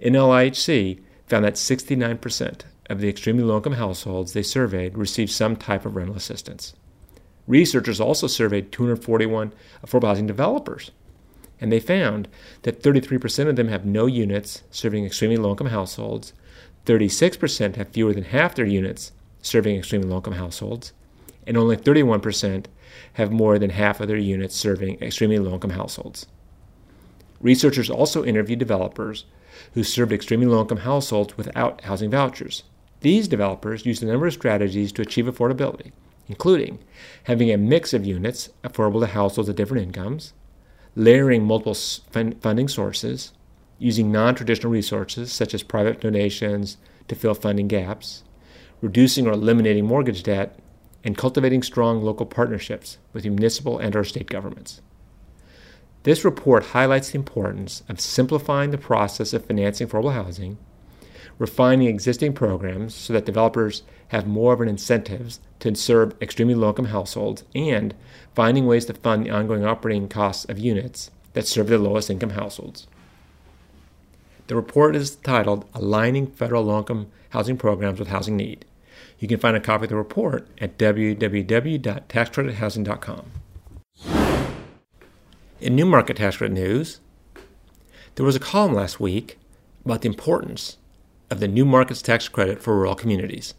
NLIHC 0.01 1.01
found 1.25 1.43
that 1.43 1.55
69% 1.55 2.61
of 2.89 3.01
the 3.01 3.09
extremely 3.09 3.43
low 3.43 3.57
income 3.57 3.73
households 3.73 4.33
they 4.33 4.43
surveyed 4.43 4.97
received 4.97 5.31
some 5.31 5.55
type 5.55 5.85
of 5.85 5.95
rental 5.95 6.15
assistance. 6.15 6.73
Researchers 7.47 7.99
also 7.99 8.27
surveyed 8.27 8.71
241 8.71 9.53
affordable 9.85 10.07
housing 10.07 10.27
developers 10.27 10.91
and 11.59 11.71
they 11.71 11.79
found 11.79 12.27
that 12.63 12.81
33% 12.81 13.47
of 13.47 13.55
them 13.55 13.67
have 13.67 13.85
no 13.85 14.05
units 14.05 14.63
serving 14.69 15.05
extremely 15.05 15.37
low 15.37 15.51
income 15.51 15.67
households, 15.67 16.33
36% 16.85 17.75
have 17.75 17.89
fewer 17.89 18.13
than 18.13 18.23
half 18.23 18.55
their 18.55 18.65
units 18.65 19.11
serving 19.41 19.75
extremely 19.77 20.07
low 20.07 20.17
income 20.17 20.33
households, 20.33 20.93
and 21.45 21.57
only 21.57 21.75
31% 21.75 22.65
have 23.13 23.31
more 23.31 23.57
than 23.57 23.71
half 23.71 23.99
of 23.99 24.07
their 24.07 24.17
units 24.17 24.55
serving 24.55 25.01
extremely 25.01 25.39
low 25.39 25.53
income 25.53 25.71
households. 25.71 26.27
Researchers 27.41 27.89
also 27.89 28.23
interviewed 28.23 28.59
developers 28.59 29.25
who 29.73 29.83
served 29.83 30.11
extremely 30.11 30.47
low 30.47 30.61
income 30.61 30.79
households 30.79 31.37
without 31.37 31.81
housing 31.81 32.09
vouchers. 32.09 32.63
These 33.01 33.27
developers 33.27 33.85
used 33.85 34.01
a 34.01 34.07
number 34.07 34.27
of 34.27 34.33
strategies 34.33 34.91
to 34.93 35.01
achieve 35.01 35.25
affordability, 35.25 35.91
including 36.27 36.79
having 37.23 37.51
a 37.51 37.57
mix 37.57 37.93
of 37.93 38.05
units 38.05 38.49
affordable 38.63 38.99
to 39.01 39.07
households 39.07 39.49
of 39.49 39.55
different 39.55 39.83
incomes, 39.83 40.33
layering 40.97 41.43
multiple 41.43 41.75
funding 42.41 42.67
sources, 42.67 43.31
using 43.77 44.11
non 44.11 44.33
traditional 44.33 44.71
resources 44.71 45.31
such 45.31 45.53
as 45.53 45.61
private 45.61 46.01
donations 46.01 46.77
to 47.07 47.13
fill 47.13 47.35
funding 47.35 47.67
gaps, 47.67 48.23
reducing 48.81 49.27
or 49.27 49.33
eliminating 49.33 49.85
mortgage 49.85 50.23
debt, 50.23 50.57
and 51.03 51.15
cultivating 51.15 51.61
strong 51.61 52.01
local 52.01 52.25
partnerships 52.25 52.97
with 53.13 53.23
municipal 53.25 53.77
and 53.77 53.95
or 53.95 54.03
state 54.03 54.27
governments. 54.27 54.81
This 56.01 56.25
report 56.25 56.67
highlights 56.67 57.11
the 57.11 57.19
importance 57.19 57.83
of 57.87 57.99
simplifying 57.99 58.71
the 58.71 58.77
process 58.77 59.33
of 59.33 59.45
financing 59.45 59.87
affordable 59.87 60.13
housing, 60.13 60.57
refining 61.37 61.87
existing 61.87 62.33
programs 62.33 62.95
so 62.95 63.13
that 63.13 63.25
developers 63.25 63.83
have 64.09 64.27
more 64.27 64.53
of 64.53 64.61
an 64.61 64.67
incentive 64.67 65.39
to 65.59 65.73
serve 65.75 66.15
extremely 66.21 66.55
low 66.55 66.69
income 66.69 66.85
households, 66.85 67.43
and 67.53 67.93
finding 68.33 68.65
ways 68.65 68.85
to 68.85 68.93
fund 68.93 69.25
the 69.25 69.29
ongoing 69.29 69.65
operating 69.65 70.07
costs 70.07 70.45
of 70.45 70.57
units 70.57 71.11
that 71.33 71.45
serve 71.47 71.67
the 71.67 71.77
lowest 71.77 72.09
income 72.09 72.29
households. 72.31 72.87
The 74.47 74.55
report 74.55 74.95
is 74.95 75.17
titled 75.17 75.65
Aligning 75.73 76.27
Federal 76.27 76.63
Low 76.63 76.79
Income 76.79 77.07
Housing 77.31 77.57
Programs 77.57 77.99
with 77.99 78.07
Housing 78.07 78.37
Need. 78.37 78.63
You 79.19 79.27
can 79.27 79.39
find 79.39 79.57
a 79.57 79.59
copy 79.59 79.85
of 79.85 79.89
the 79.89 79.95
report 79.95 80.47
at 80.59 80.77
www.taxcredithousing.com. 80.77 83.31
In 85.59 85.75
new 85.75 85.85
market 85.85 86.17
tax 86.17 86.37
credit 86.37 86.53
news, 86.53 86.99
there 88.15 88.25
was 88.25 88.35
a 88.35 88.39
column 88.39 88.73
last 88.73 88.99
week 88.99 89.37
about 89.83 90.01
the 90.01 90.07
importance 90.07 90.77
of 91.29 91.39
the 91.39 91.47
new 91.47 91.65
markets 91.65 92.01
tax 92.01 92.27
credit 92.27 92.61
for 92.61 92.75
rural 92.75 92.95
communities. 92.95 93.53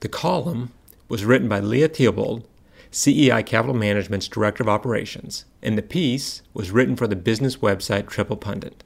The 0.00 0.08
column 0.08 0.72
was 1.08 1.24
written 1.24 1.48
by 1.48 1.60
Leah 1.60 1.88
Theobald, 1.88 2.46
CEI 2.90 3.42
Capital 3.42 3.74
Management's 3.74 4.28
Director 4.28 4.62
of 4.62 4.68
Operations, 4.68 5.44
and 5.62 5.76
the 5.76 5.82
piece 5.82 6.42
was 6.54 6.70
written 6.70 6.96
for 6.96 7.06
the 7.06 7.16
business 7.16 7.56
website 7.58 8.08
Triple 8.08 8.36
Pundit. 8.36 8.82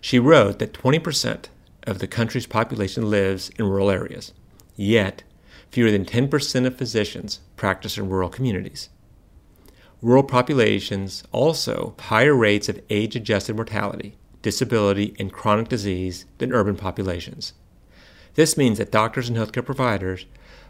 She 0.00 0.18
wrote 0.18 0.58
that 0.58 0.74
20% 0.74 1.46
of 1.84 1.98
the 1.98 2.06
country's 2.06 2.46
population 2.46 3.08
lives 3.08 3.50
in 3.58 3.66
rural 3.66 3.90
areas, 3.90 4.32
yet, 4.76 5.22
fewer 5.70 5.90
than 5.90 6.04
10% 6.04 6.66
of 6.66 6.76
physicians 6.76 7.40
practice 7.56 7.96
in 7.96 8.10
rural 8.10 8.28
communities. 8.28 8.90
Rural 10.02 10.22
populations 10.22 11.24
also 11.32 11.94
have 11.98 12.06
higher 12.08 12.34
rates 12.34 12.68
of 12.68 12.80
age 12.90 13.16
adjusted 13.16 13.56
mortality, 13.56 14.17
disability, 14.42 15.14
and 15.18 15.32
chronic 15.32 15.68
disease 15.68 16.26
than 16.38 16.52
urban 16.52 16.76
populations. 16.76 17.52
This 18.34 18.56
means 18.56 18.78
that 18.78 18.92
doctors 18.92 19.28
and 19.28 19.36
healthcare 19.36 19.64
providers 19.64 20.26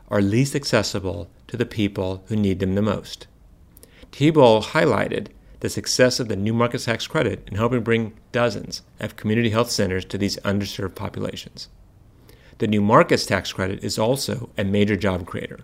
are 0.09 0.23
least 0.23 0.55
accessible 0.55 1.29
to 1.49 1.57
the 1.57 1.67
people 1.67 2.25
who 2.29 2.37
need 2.37 2.61
them 2.61 2.75
the 2.75 2.83
most. 2.83 3.27
Theobald 4.11 4.65
highlighted 4.67 5.29
the 5.61 5.69
success 5.69 6.21
of 6.21 6.29
the 6.29 6.37
New 6.37 6.55
Markets 6.55 6.85
Tax 6.85 7.07
Credit 7.07 7.43
in 7.47 7.57
helping 7.57 7.83
bring 7.83 8.15
dozens 8.33 8.83
of 9.01 9.17
community 9.17 9.51
health 9.51 9.71
centers 9.71 10.05
to 10.07 10.17
these 10.17 10.37
underserved 10.39 10.95
populations. 10.95 11.69
The 12.59 12.67
New 12.67 12.81
Markets 12.81 13.27
Tax 13.27 13.53
Credit 13.53 13.83
is 13.83 13.99
also 13.99 14.51
a 14.57 14.65
major 14.65 14.97
job 14.97 15.27
creator. 15.27 15.61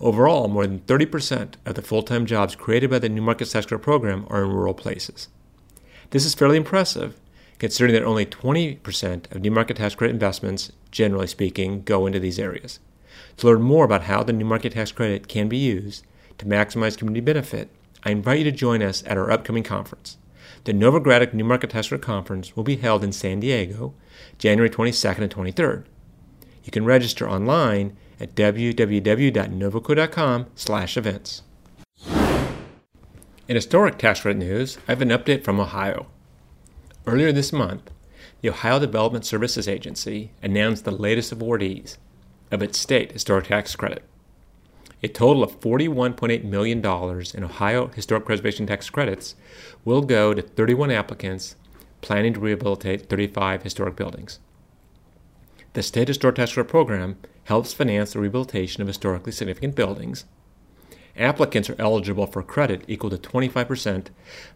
Overall, 0.00 0.48
more 0.48 0.66
than 0.66 0.80
30% 0.80 1.54
of 1.66 1.74
the 1.74 1.82
full 1.82 2.02
time 2.02 2.26
jobs 2.26 2.54
created 2.54 2.90
by 2.90 3.00
the 3.00 3.08
New 3.08 3.22
Markets 3.22 3.52
Tax 3.52 3.66
Credit 3.66 3.82
program 3.82 4.26
are 4.30 4.44
in 4.44 4.50
rural 4.50 4.74
places. 4.74 5.28
This 6.10 6.24
is 6.24 6.34
fairly 6.34 6.56
impressive 6.56 7.20
considering 7.58 7.94
that 7.94 8.04
only 8.04 8.26
20% 8.26 9.34
of 9.34 9.40
new 9.40 9.50
market 9.50 9.76
tax 9.76 9.94
credit 9.94 10.12
investments, 10.12 10.72
generally 10.90 11.26
speaking, 11.26 11.82
go 11.82 12.06
into 12.06 12.20
these 12.20 12.38
areas. 12.38 12.80
To 13.38 13.46
learn 13.46 13.62
more 13.62 13.84
about 13.84 14.04
how 14.04 14.22
the 14.22 14.32
new 14.32 14.44
market 14.44 14.72
tax 14.72 14.92
credit 14.92 15.28
can 15.28 15.48
be 15.48 15.56
used 15.56 16.04
to 16.38 16.46
maximize 16.46 16.98
community 16.98 17.20
benefit, 17.20 17.70
I 18.04 18.10
invite 18.10 18.38
you 18.38 18.44
to 18.44 18.52
join 18.52 18.82
us 18.82 19.02
at 19.06 19.16
our 19.16 19.30
upcoming 19.30 19.62
conference. 19.62 20.18
The 20.64 20.72
Novogradac 20.72 21.34
New 21.34 21.44
Market 21.44 21.70
Tax 21.70 21.88
Credit 21.88 22.04
Conference 22.04 22.56
will 22.56 22.64
be 22.64 22.76
held 22.76 23.04
in 23.04 23.12
San 23.12 23.40
Diego, 23.40 23.94
January 24.38 24.70
22nd 24.70 25.18
and 25.18 25.30
23rd. 25.30 25.84
You 26.64 26.72
can 26.72 26.86
register 26.86 27.28
online 27.28 27.96
at 28.18 28.34
www.novoco.com 28.34 30.46
slash 30.54 30.96
events. 30.96 31.42
In 33.46 33.56
historic 33.56 33.98
tax 33.98 34.20
credit 34.20 34.38
news, 34.38 34.78
I 34.88 34.92
have 34.92 35.02
an 35.02 35.10
update 35.10 35.44
from 35.44 35.60
Ohio. 35.60 36.06
Earlier 37.06 37.32
this 37.32 37.52
month, 37.52 37.90
the 38.40 38.48
Ohio 38.48 38.78
Development 38.78 39.26
Services 39.26 39.68
Agency 39.68 40.30
announced 40.42 40.84
the 40.84 40.90
latest 40.90 41.36
awardees 41.36 41.98
of 42.50 42.62
its 42.62 42.78
state 42.78 43.12
historic 43.12 43.46
tax 43.48 43.76
credit. 43.76 44.02
A 45.02 45.08
total 45.08 45.42
of 45.42 45.60
$41.8 45.60 46.44
million 46.44 46.78
in 46.78 47.44
Ohio 47.44 47.88
historic 47.88 48.24
preservation 48.24 48.66
tax 48.66 48.88
credits 48.88 49.34
will 49.84 50.00
go 50.00 50.32
to 50.32 50.40
31 50.40 50.90
applicants 50.90 51.56
planning 52.00 52.32
to 52.32 52.40
rehabilitate 52.40 53.10
35 53.10 53.62
historic 53.62 53.96
buildings. 53.96 54.38
The 55.74 55.82
State 55.82 56.08
Historic 56.08 56.36
Tax 56.36 56.54
Credit 56.54 56.70
Program 56.70 57.18
helps 57.44 57.74
finance 57.74 58.12
the 58.12 58.20
rehabilitation 58.20 58.80
of 58.80 58.88
historically 58.88 59.32
significant 59.32 59.74
buildings, 59.74 60.24
applicants 61.16 61.70
are 61.70 61.76
eligible 61.78 62.26
for 62.26 62.42
credit 62.42 62.84
equal 62.88 63.10
to 63.10 63.16
25% 63.16 64.08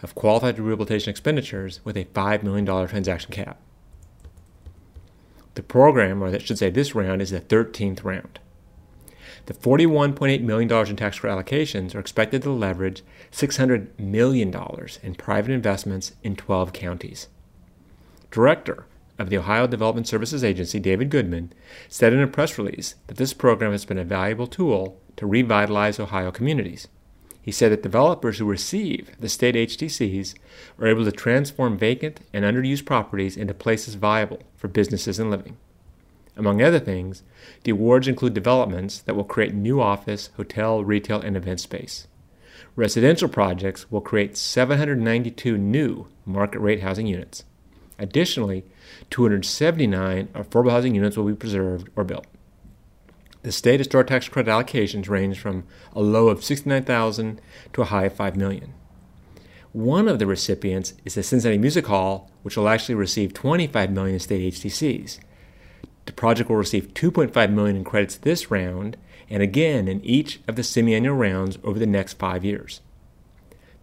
of 0.03 0.15
qualified 0.15 0.59
rehabilitation 0.59 1.11
expenditures 1.11 1.81
with 1.85 1.97
a 1.97 2.05
$5 2.07 2.43
million 2.43 2.67
transaction 2.67 3.33
cap. 3.33 3.61
The 5.55 5.63
program, 5.63 6.23
or 6.23 6.29
I 6.29 6.39
should 6.39 6.59
say 6.59 6.71
this 6.71 6.95
round, 6.95 7.21
is 7.21 7.31
the 7.31 7.41
13th 7.41 8.05
round. 8.05 8.39
The 9.47 9.55
$41.8 9.55 10.43
million 10.43 10.71
in 10.87 10.97
tax 10.97 11.19
credit 11.21 11.47
allocations 11.47 11.95
are 11.95 12.01
expected 12.01 12.43
to 12.43 12.51
leverage 12.51 13.03
$600 13.33 13.99
million 13.99 14.55
in 15.03 15.15
private 15.15 15.51
investments 15.51 16.13
in 16.23 16.37
12 16.37 16.73
counties. 16.73 17.29
Director 18.31 18.87
of 19.19 19.31
the 19.31 19.39
Ohio 19.39 19.67
Development 19.67 20.07
Services 20.07 20.45
Agency, 20.45 20.79
David 20.79 21.11
Goodman, 21.11 21.53
said 21.89 22.13
in 22.13 22.21
a 22.21 22.27
press 22.27 22.59
release 22.59 22.97
that 23.07 23.17
this 23.17 23.33
program 23.33 23.73
has 23.73 23.85
been 23.85 23.99
a 23.99 24.05
valuable 24.05 24.47
tool 24.47 25.01
to 25.19 25.27
revitalize 25.27 26.01
Ohio 26.01 26.31
communities. 26.31 26.89
He 27.43 27.53
said 27.53 27.73
that 27.73 27.83
developers 27.83 28.39
who 28.39 28.45
receive 28.45 29.11
the 29.19 29.29
state 29.29 29.55
HTCs 29.55 30.35
are 30.79 30.87
able 30.87 31.05
to 31.05 31.13
transform 31.13 31.77
vacant 31.79 32.21
and 32.33 32.45
underused 32.45 32.87
properties 32.87 33.37
into 33.37 33.55
places 33.55 33.95
viable 33.95 34.43
for 34.57 34.69
businesses 34.69 35.19
and 35.19 35.31
living. 35.31 35.57
Among 36.37 36.63
other 36.63 36.79
things, 36.79 37.25
the 37.65 37.73
awards 37.73 38.07
include 38.07 38.35
developments 38.35 39.01
that 39.01 39.15
will 39.15 39.25
create 39.25 39.55
new 39.55 39.81
office, 39.81 40.31
hotel, 40.37 40.85
retail, 40.85 41.21
and 41.21 41.37
event 41.37 41.61
space. 41.61 42.07
Residential 42.77 43.29
projects 43.29 43.91
will 43.91 44.01
create 44.01 44.37
792 44.37 45.59
new 45.59 46.07
market 46.25 46.61
rate 46.61 46.83
housing 46.83 47.09
units. 47.09 47.43
Additionally, 47.99 48.65
279 49.11 50.29
affordable 50.29 50.71
housing 50.71 50.95
units 50.95 51.17
will 51.17 51.25
be 51.25 51.35
preserved 51.35 51.89
or 51.97 52.05
built. 52.05 52.27
The 53.43 53.53
state 53.53 53.79
historic 53.79 54.09
tax 54.09 54.29
credit 54.29 54.51
allocations 54.51 55.09
range 55.09 55.39
from 55.39 55.65
a 55.93 56.01
low 56.01 56.29
of 56.29 56.43
69,000 56.43 57.41
to 57.73 57.83
a 57.83 57.85
high 57.85 58.07
of 58.07 58.13
5 58.13 58.37
million. 58.37 58.75
One 59.73 60.09
of 60.09 60.19
the 60.19 60.27
recipients 60.27 60.95
is 61.05 61.15
the 61.15 61.23
Cincinnati 61.23 61.59
Music 61.59 61.87
Hall, 61.87 62.31
which 62.43 62.57
will 62.57 62.69
actually 62.69 62.97
receive 62.97 63.33
25 63.35 63.93
million 63.93 64.15
in 64.15 64.21
state 64.21 64.55
HTCs. 64.55 65.21
The 66.07 66.13
project 66.13 66.51
will 66.51 66.57
receive 66.57 66.95
2.5 66.95 67.53
million 67.53 67.77
in 67.77 67.85
credits 67.85 68.17
this 68.17 68.51
round 68.51 68.97
and 69.31 69.43
again 69.43 69.87
in 69.87 70.05
each 70.05 70.41
of 70.49 70.57
the 70.57 70.65
semi-annual 70.65 71.15
rounds 71.15 71.59
over 71.63 71.79
the 71.79 71.87
next 71.87 72.15
5 72.15 72.45
years. 72.45 72.81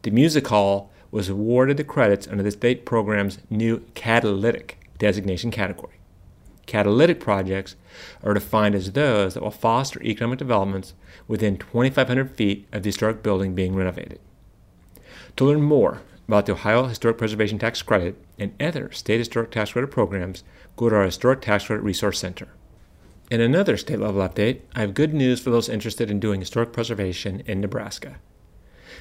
The 0.02 0.12
Music 0.12 0.48
Hall 0.48 0.92
was 1.12 1.30
awarded 1.30 1.78
the 1.78 1.84
credits 1.84 2.28
under 2.28 2.44
the 2.44 2.52
state 2.52 2.86
program's 2.86 3.38
new 3.50 3.80
catalytic 3.94 4.90
designation 4.98 5.50
category. 5.50 6.00
Catalytic 6.66 7.20
projects 7.20 7.76
are 8.24 8.34
defined 8.34 8.76
as 8.76 8.92
those 8.92 9.34
that 9.34 9.44
will 9.44 9.52
foster 9.52 10.02
economic 10.04 10.40
developments 10.40 10.94
within 11.28 11.58
2,500 11.58 12.32
feet 12.32 12.68
of 12.72 12.84
the 12.84 12.90
historic 12.90 13.22
building 13.22 13.54
being 13.54 13.76
renovated. 13.76 14.20
To 15.38 15.46
learn 15.46 15.62
more 15.62 16.02
about 16.28 16.46
the 16.46 16.54
Ohio 16.54 16.86
Historic 16.86 17.18
Preservation 17.18 17.60
Tax 17.60 17.82
Credit 17.82 18.18
and 18.40 18.54
other 18.60 18.92
state 18.92 19.20
historic 19.20 19.52
tax 19.52 19.74
credit 19.74 19.92
programs, 19.92 20.44
go 20.76 20.90
to 20.90 20.96
our 20.96 21.04
Historic 21.04 21.42
Tax 21.42 21.68
Credit 21.68 21.84
Resource 21.84 22.20
Center. 22.20 22.48
In 23.32 23.42
another 23.42 23.78
state 23.78 24.00
level 24.00 24.28
update, 24.28 24.62
I 24.76 24.82
have 24.82 24.94
good 24.94 25.14
news 25.14 25.40
for 25.40 25.50
those 25.50 25.70
interested 25.70 26.10
in 26.10 26.20
doing 26.20 26.40
historic 26.40 26.74
preservation 26.74 27.42
in 27.46 27.62
Nebraska. 27.62 28.18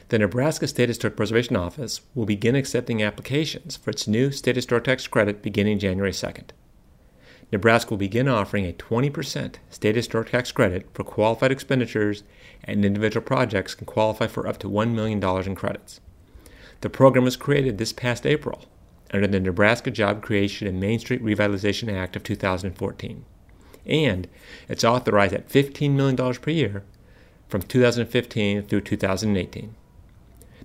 The 0.08 0.18
Nebraska 0.18 0.66
State 0.66 0.88
Historic 0.88 1.16
Preservation 1.16 1.56
Office 1.56 2.00
will 2.14 2.26
begin 2.26 2.54
accepting 2.54 3.02
applications 3.02 3.76
for 3.76 3.90
its 3.90 4.06
new 4.06 4.30
state 4.30 4.56
historic 4.56 4.84
tax 4.84 5.06
credit 5.06 5.40
beginning 5.40 5.78
January 5.78 6.12
2nd. 6.12 6.50
Nebraska 7.52 7.90
will 7.90 7.98
begin 7.98 8.28
offering 8.28 8.66
a 8.66 8.72
20% 8.72 9.56
state 9.70 9.96
historic 9.96 10.30
tax 10.30 10.50
credit 10.50 10.88
for 10.94 11.04
qualified 11.04 11.52
expenditures, 11.52 12.24
and 12.64 12.84
individual 12.84 13.24
projects 13.24 13.74
can 13.74 13.86
qualify 13.86 14.26
for 14.26 14.46
up 14.46 14.58
to 14.58 14.68
$1 14.68 14.92
million 14.94 15.22
in 15.46 15.54
credits. 15.54 16.00
The 16.80 16.90
program 16.90 17.24
was 17.24 17.36
created 17.36 17.78
this 17.78 17.92
past 17.92 18.26
April 18.26 18.64
under 19.12 19.26
the 19.26 19.40
Nebraska 19.40 19.90
Job 19.90 20.22
Creation 20.22 20.66
and 20.66 20.80
Main 20.80 20.98
Street 20.98 21.22
Revitalization 21.22 21.92
Act 21.92 22.16
of 22.16 22.24
2014, 22.24 23.24
and 23.86 24.28
it's 24.68 24.84
authorized 24.84 25.34
at 25.34 25.48
$15 25.48 25.92
million 25.92 26.34
per 26.34 26.50
year 26.50 26.82
from 27.48 27.62
2015 27.62 28.62
through 28.62 28.80
2018. 28.80 29.74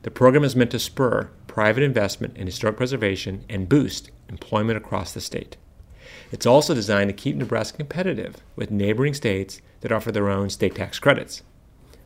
The 0.01 0.11
program 0.11 0.43
is 0.43 0.55
meant 0.55 0.71
to 0.71 0.79
spur 0.79 1.29
private 1.47 1.83
investment 1.83 2.37
in 2.37 2.47
historic 2.47 2.77
preservation 2.77 3.43
and 3.49 3.67
boost 3.67 4.11
employment 4.29 4.77
across 4.77 5.13
the 5.13 5.21
state. 5.21 5.57
It's 6.31 6.45
also 6.45 6.75
designed 6.75 7.09
to 7.09 7.13
keep 7.13 7.35
Nebraska 7.35 7.77
competitive 7.77 8.37
with 8.55 8.69
neighboring 8.71 9.13
states 9.13 9.61
that 9.81 9.91
offer 9.91 10.11
their 10.11 10.29
own 10.29 10.49
state 10.49 10.75
tax 10.75 10.99
credits. 10.99 11.41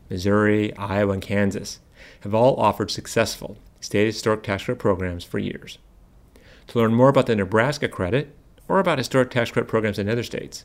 Missouri, 0.08 0.74
Iowa, 0.76 1.12
and 1.12 1.22
Kansas 1.22 1.80
have 2.20 2.34
all 2.34 2.56
offered 2.56 2.90
successful 2.90 3.58
state 3.80 4.06
historic 4.06 4.42
tax 4.42 4.64
credit 4.64 4.80
programs 4.80 5.24
for 5.24 5.38
years. 5.38 5.78
To 6.68 6.78
learn 6.78 6.94
more 6.94 7.10
about 7.10 7.26
the 7.26 7.36
Nebraska 7.36 7.88
credit 7.88 8.34
or 8.66 8.78
about 8.78 8.98
historic 8.98 9.30
tax 9.30 9.50
credit 9.50 9.68
programs 9.68 9.98
in 9.98 10.08
other 10.08 10.22
states, 10.22 10.64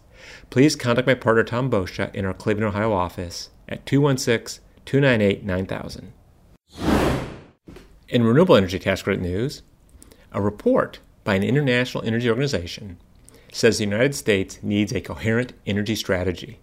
please 0.50 0.76
contact 0.76 1.08
my 1.08 1.14
partner 1.14 1.44
Tom 1.44 1.70
Boccia 1.70 2.14
in 2.16 2.26
our 2.26 2.34
Cleveland, 2.34 2.68
Ohio 2.68 2.94
office 2.94 3.50
at 3.68 3.86
216 3.86 4.64
298 4.86 5.44
9000. 5.44 6.14
In 8.08 8.24
renewable 8.24 8.56
energy 8.56 8.80
tax 8.80 9.02
credit 9.02 9.22
news, 9.22 9.62
a 10.32 10.42
report 10.42 11.00
by 11.26 11.36
an 11.36 11.44
international 11.44 12.04
energy 12.06 12.30
organization 12.30 12.98
says 13.52 13.78
the 13.78 13.84
United 13.84 14.16
States 14.16 14.60
needs 14.62 14.92
a 14.92 15.02
coherent 15.02 15.54
energy 15.66 15.96
strategy, 15.96 16.60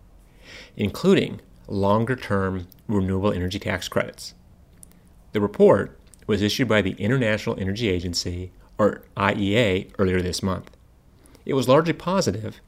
including 0.76 1.40
longer 1.68 2.16
term 2.16 2.68
renewable 2.86 3.32
energy 3.32 3.58
tax 3.58 3.88
credits. 3.88 4.34
The 5.32 5.40
report 5.40 5.98
was 6.26 6.42
issued 6.42 6.68
by 6.68 6.82
the 6.82 6.92
International 6.92 7.58
Energy 7.58 7.88
Agency, 7.88 8.50
or 8.78 9.02
IEA, 9.16 9.90
earlier 9.98 10.20
this 10.20 10.42
month. 10.42 10.70
It 11.44 11.54
was 11.54 11.68
largely 11.68 11.92
positive, 11.92 12.60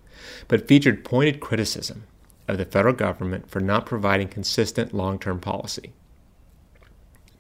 but 0.47 0.69
featured 0.69 1.05
pointed 1.05 1.41
criticism 1.41 2.05
of 2.47 2.59
the 2.59 2.65
federal 2.65 2.95
government 2.95 3.51
for 3.51 3.61
not 3.61 3.87
providing 3.87 4.29
consistent 4.29 4.95
long 4.95 5.19
term 5.19 5.41
policy. 5.41 5.93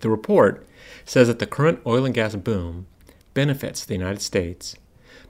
The 0.01 0.11
report 0.11 0.67
says 1.05 1.29
that 1.29 1.38
the 1.38 1.47
current 1.47 1.81
oil 1.87 2.05
and 2.05 2.14
gas 2.14 2.35
boom 2.37 2.87
benefits 3.35 3.85
the 3.85 3.95
United 3.95 4.21
States, 4.21 4.77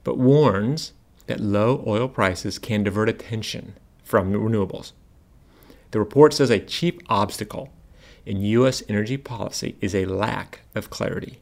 but 0.05 0.19
warns 0.19 0.93
that 1.29 1.41
low 1.41 1.85
oil 1.87 2.09
prices 2.09 2.59
can 2.59 2.83
divert 2.83 3.09
attention 3.09 3.75
from 4.03 4.33
renewables. 4.33 4.93
The 5.93 5.99
report 5.99 6.35
says 6.35 6.51
a 6.51 6.59
chief 6.59 6.97
obstacle 7.09 7.71
in 8.27 8.43
U.S. 8.43 8.83
energy 8.89 9.17
policy 9.17 9.77
is 9.81 9.95
a 9.95 10.07
lack 10.07 10.61
of 10.75 10.91
clarity. 10.91 11.39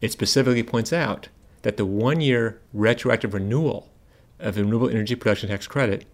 It 0.00 0.12
specifically 0.12 0.62
points 0.62 0.92
out 0.92 1.28
that 1.62 1.76
the 1.76 1.86
one 1.86 2.20
year 2.20 2.60
retroactive 2.72 3.32
renewal 3.32 3.88
of 4.38 4.54
the 4.54 4.64
Renewable 4.64 4.88
Energy 4.88 5.14
Production 5.14 5.50
Tax 5.50 5.66
Credit, 5.66 6.04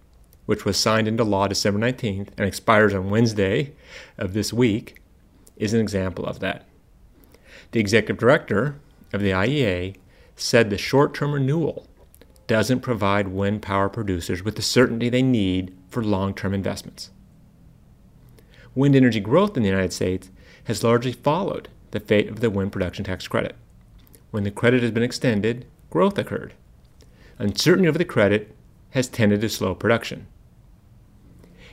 which 0.45 0.65
was 0.65 0.77
signed 0.77 1.09
into 1.09 1.25
law 1.25 1.49
December 1.49 1.81
19th 1.81 2.29
and 2.37 2.47
expires 2.47 2.95
on 2.95 3.11
Wednesday 3.11 3.73
of 4.19 4.35
this 4.35 4.53
week, 4.53 5.01
is 5.57 5.73
an 5.73 5.81
example 5.81 6.27
of 6.27 6.41
that. 6.41 6.67
The 7.73 7.81
executive 7.81 8.19
director 8.19 8.79
of 9.13 9.21
the 9.23 9.31
IEA 9.31 9.97
said 10.35 10.69
the 10.69 10.79
short 10.79 11.15
term 11.15 11.33
renewal 11.33 11.87
doesn't 12.47 12.81
provide 12.81 13.29
wind 13.29 13.63
power 13.63 13.89
producers 13.89 14.45
with 14.45 14.57
the 14.57 14.63
certainty 14.63 15.09
they 15.09 15.23
need 15.23 15.77
for 15.89 16.03
long 16.03 16.35
term 16.35 16.55
investments. 16.55 17.11
Wind 18.75 18.95
energy 18.95 19.21
growth 19.21 19.57
in 19.57 19.63
the 19.63 19.69
United 19.69 19.93
States 19.93 20.31
has 20.65 20.85
largely 20.85 21.13
followed 21.13 21.69
the 21.93 22.01
fate 22.01 22.29
of 22.29 22.41
the 22.41 22.51
wind 22.51 22.73
production 22.73 23.05
tax 23.05 23.27
credit. 23.27 23.57
When 24.31 24.45
the 24.45 24.51
credit 24.51 24.83
has 24.83 24.91
been 24.91 25.03
extended, 25.03 25.67
growth 25.91 26.19
occurred. 26.19 26.55
Uncertainty 27.39 27.89
over 27.89 27.99
the 27.99 28.05
credit 28.05 28.55
has 28.91 29.09
tended 29.09 29.41
to 29.41 29.49
slow 29.49 29.75
production. 29.75 30.27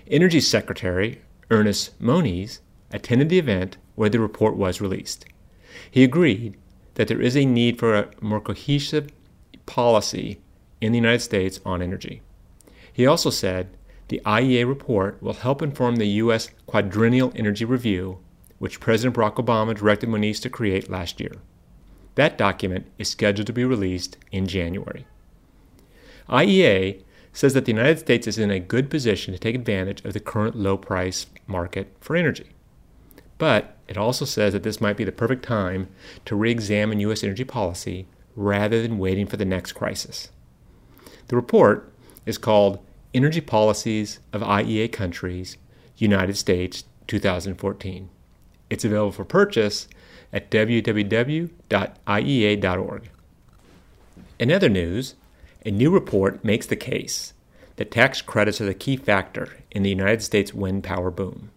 Energy 0.08 0.40
Secretary 0.40 1.22
Ernest 1.50 2.00
Moniz 2.00 2.60
attended 2.92 3.30
the 3.30 3.40
event 3.40 3.78
where 3.96 4.10
the 4.10 4.20
report 4.20 4.56
was 4.56 4.82
released. 4.82 5.26
He 5.90 6.04
agreed 6.04 6.58
that 6.96 7.08
there 7.08 7.22
is 7.22 7.36
a 7.36 7.46
need 7.46 7.80
for 7.80 7.96
a 7.96 8.10
more 8.22 8.42
cohesive 8.42 9.10
policy 9.66 10.40
in 10.84 10.92
the 10.92 10.98
United 10.98 11.22
States 11.22 11.62
on 11.66 11.82
energy. 11.82 12.22
He 12.92 13.08
also 13.08 13.30
said 13.30 13.70
the 14.10 14.22
IEA 14.26 14.68
report 14.68 15.22
will 15.24 15.34
help 15.34 15.62
inform 15.62 15.96
the 15.96 16.08
U.S. 16.24 16.50
Quadrennial 16.68 17.32
Energy 17.36 17.64
Review, 17.64 18.20
which 18.60 18.82
President 18.82 19.16
Barack 19.16 19.36
Obama 19.36 19.74
directed 19.74 20.10
Moniz 20.10 20.42
to 20.42 20.50
create 20.50 20.90
last 20.90 21.22
year. 21.22 21.38
That 22.16 22.38
document 22.38 22.86
is 22.98 23.10
scheduled 23.10 23.48
to 23.48 23.54
be 23.54 23.64
released 23.64 24.18
in 24.32 24.46
January. 24.46 25.08
IEA 26.28 27.02
says 27.32 27.54
that 27.54 27.64
the 27.64 27.72
United 27.72 28.00
States 28.00 28.28
is 28.28 28.38
in 28.38 28.52
a 28.52 28.60
good 28.60 28.90
position 28.90 29.34
to 29.34 29.40
take 29.40 29.56
advantage 29.56 30.04
of 30.04 30.12
the 30.12 30.20
current 30.20 30.56
low 30.56 30.76
price 30.76 31.28
market 31.48 31.96
for 32.02 32.18
energy. 32.18 32.52
But 33.38 33.78
it 33.88 33.98
also 33.98 34.26
says 34.26 34.52
that 34.52 34.64
this 34.64 34.82
might 34.82 34.98
be 34.98 35.06
the 35.06 35.12
perfect 35.14 35.44
time 35.46 35.88
to 36.26 36.36
re 36.36 36.52
examine 36.52 37.00
U.S. 37.00 37.24
energy 37.24 37.46
policy 37.46 38.06
rather 38.36 38.82
than 38.82 39.00
waiting 39.00 39.26
for 39.26 39.38
the 39.38 39.46
next 39.46 39.72
crisis. 39.72 40.30
The 41.28 41.36
report 41.36 41.92
is 42.26 42.38
called 42.38 42.80
Energy 43.14 43.42
Policies 43.42 44.20
of 44.32 44.42
IEA 44.42 44.92
Countries, 44.92 45.58
United 45.98 46.38
States 46.38 46.84
2014. 47.08 48.10
It's 48.70 48.86
available 48.86 49.12
for 49.12 49.26
purchase 49.26 49.88
at 50.32 50.50
www.iea.org. 50.50 51.50
In 54.40 54.52
other 54.52 54.70
news, 54.70 55.16
a 55.66 55.72
new 55.72 55.92
report 55.92 56.44
makes 56.44 56.66
the 56.66 56.76
case 56.76 57.34
that 57.76 57.92
tax 57.92 58.22
credits 58.22 58.60
are 58.60 58.66
the 58.66 58.74
key 58.74 58.98
factor 58.98 59.58
in 59.72 59.84
the 59.84 59.90
United 59.90 60.22
States 60.22 60.54
wind 60.54 60.84
power 60.84 61.12
boom. 61.12 61.52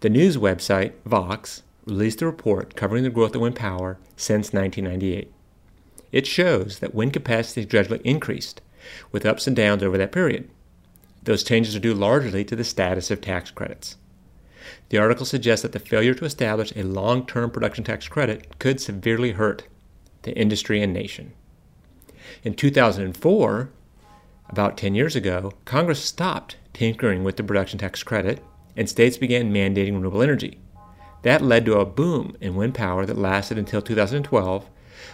The 0.00 0.10
news 0.10 0.36
website, 0.36 0.92
Vox, 1.04 1.62
released 1.86 2.22
a 2.22 2.26
report 2.26 2.76
covering 2.76 3.04
the 3.04 3.10
growth 3.10 3.34
of 3.34 3.40
wind 3.40 3.56
power 3.56 3.98
since 4.16 4.52
1998. 4.52 5.32
It 6.12 6.26
shows 6.26 6.78
that 6.78 6.94
wind 6.94 7.14
capacity 7.14 7.64
gradually 7.64 8.00
increased, 8.04 8.60
with 9.10 9.26
ups 9.26 9.46
and 9.46 9.56
downs 9.56 9.82
over 9.82 9.96
that 9.98 10.12
period. 10.12 10.50
Those 11.22 11.42
changes 11.42 11.74
are 11.74 11.80
due 11.80 11.94
largely 11.94 12.44
to 12.44 12.54
the 12.54 12.64
status 12.64 13.10
of 13.10 13.20
tax 13.20 13.50
credits. 13.50 13.96
The 14.90 14.98
article 14.98 15.24
suggests 15.24 15.62
that 15.62 15.72
the 15.72 15.78
failure 15.78 16.14
to 16.14 16.24
establish 16.24 16.72
a 16.76 16.82
long 16.82 17.26
term 17.26 17.50
production 17.50 17.82
tax 17.82 18.08
credit 18.08 18.58
could 18.58 18.80
severely 18.80 19.32
hurt 19.32 19.64
the 20.22 20.36
industry 20.36 20.82
and 20.82 20.92
nation. 20.92 21.32
In 22.44 22.54
2004, 22.54 23.70
about 24.48 24.76
10 24.76 24.94
years 24.94 25.16
ago, 25.16 25.52
Congress 25.64 26.04
stopped 26.04 26.56
tinkering 26.72 27.24
with 27.24 27.36
the 27.36 27.42
production 27.42 27.78
tax 27.78 28.02
credit 28.02 28.42
and 28.76 28.88
states 28.88 29.16
began 29.16 29.52
mandating 29.52 29.94
renewable 29.94 30.22
energy. 30.22 30.58
That 31.22 31.42
led 31.42 31.64
to 31.66 31.78
a 31.78 31.86
boom 31.86 32.36
in 32.40 32.56
wind 32.56 32.74
power 32.74 33.06
that 33.06 33.16
lasted 33.16 33.58
until 33.58 33.80
2012 33.80 34.68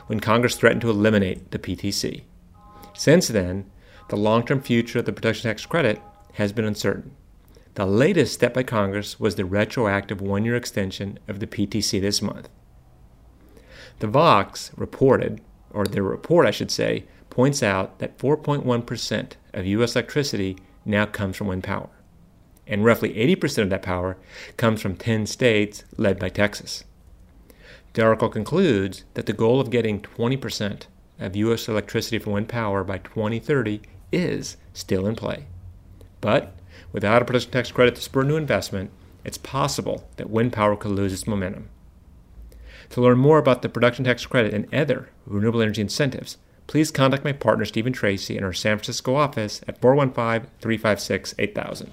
when 0.09 0.21
Congress 0.21 0.57
threatened 0.57 0.81
to 0.81 0.91
eliminate 0.91 1.53
the 1.53 1.59
PTC. 1.59 2.23
Since 2.95 3.29
then, 3.29 3.71
the 4.09 4.17
long 4.17 4.45
term 4.45 4.61
future 4.61 4.99
of 4.99 5.05
the 5.05 5.13
production 5.13 5.49
tax 5.49 5.65
credit 5.65 6.03
has 6.35 6.53
been 6.53 6.65
uncertain. 6.65 7.13
The 7.75 7.87
latest 7.87 8.35
step 8.35 8.55
by 8.55 8.65
Congress 8.65 9.21
was 9.21 9.37
the 9.37 9.45
retroactive 9.45 10.21
one 10.21 10.45
year 10.45 10.57
extension 10.57 11.19
of 11.29 11.39
the 11.39 11.47
PTC 11.47 12.01
this 12.01 12.21
month. 12.21 12.49
The 14.01 14.09
Vox 14.09 14.73
reported, 14.77 15.41
or 15.71 15.85
their 15.85 16.03
report, 16.03 16.47
I 16.47 16.51
should 16.51 16.71
say, 16.71 17.05
points 17.31 17.63
out 17.63 17.99
that 17.99 18.19
4.1% 18.19 19.33
of 19.53 19.67
U.S. 19.67 19.95
electricity 19.95 20.57
now 20.85 21.07
comes 21.07 21.37
from 21.37 21.49
wind 21.49 21.65
power, 21.65 21.91
and 22.67 22.85
roughly 22.85 23.15
80% 23.15 23.65
of 23.65 23.71
that 23.71 23.83
power 23.83 24.17
comes 24.57 24.81
from 24.81 24.97
10 24.97 25.27
states 25.27 25.85
led 25.97 26.19
by 26.19 26.31
Texas. 26.31 26.85
The 27.95 28.05
article 28.05 28.29
concludes 28.29 29.05
that 29.15 29.27
the 29.27 29.33
goal 29.33 29.61
of 29.61 29.71
getting 29.71 30.01
20% 30.01 30.83
of 31.19 31.37
U.S. 31.37 31.69
electricity 31.69 32.19
from 32.19 32.33
wind 32.33 32.49
power 32.49 32.85
by 32.85 32.99
2030 32.99 33.81
is 34.13 34.57
still 34.73 35.07
in 35.07 35.17
play. 35.17 35.47
But 36.21 36.55
without 36.93 37.23
a 37.23 37.25
production 37.25 37.51
tax 37.51 37.73
credit 37.73 37.97
to 37.97 38.03
spur 38.03 38.23
new 38.23 38.37
investment, 38.37 38.91
it's 39.25 39.39
possible 39.39 40.09
that 40.17 40.31
wind 40.31 40.53
power 40.53 40.77
could 40.77 40.93
lose 40.93 41.13
its 41.13 41.27
momentum. 41.27 41.69
To 42.91 43.01
learn 43.01 43.19
more 43.19 43.39
about 43.39 43.63
the 43.63 43.69
production 43.69 44.05
tax 44.05 44.25
credit 44.25 44.55
and 44.55 44.73
other 44.73 45.11
renewable 45.27 45.61
energy 45.61 45.83
incentives, 45.83 46.39
please 46.67 46.91
contact 46.91 47.25
my 47.25 47.33
partner 47.33 47.65
Stephen 47.65 47.93
Tracy 47.93 48.37
in 48.37 48.45
our 48.45 48.53
San 48.53 48.79
Francisco 48.79 49.15
office 49.15 49.61
at 49.69 49.81
415 49.81 50.51
356 50.61 51.35
8000. 51.39 51.93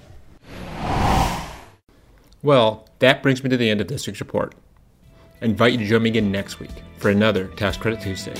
Well, 2.42 2.88
that 3.00 3.22
brings 3.22 3.42
me 3.42 3.50
to 3.50 3.56
the 3.56 3.70
end 3.70 3.80
of 3.80 3.88
this 3.88 4.06
week's 4.06 4.20
report. 4.20 4.54
I 5.42 5.44
invite 5.44 5.72
you 5.72 5.78
to 5.78 5.84
join 5.84 6.02
me 6.02 6.08
again 6.10 6.30
next 6.32 6.60
week 6.60 6.70
for 6.98 7.10
another 7.10 7.48
Tax 7.48 7.76
Credit 7.76 8.00
Tuesday. 8.00 8.34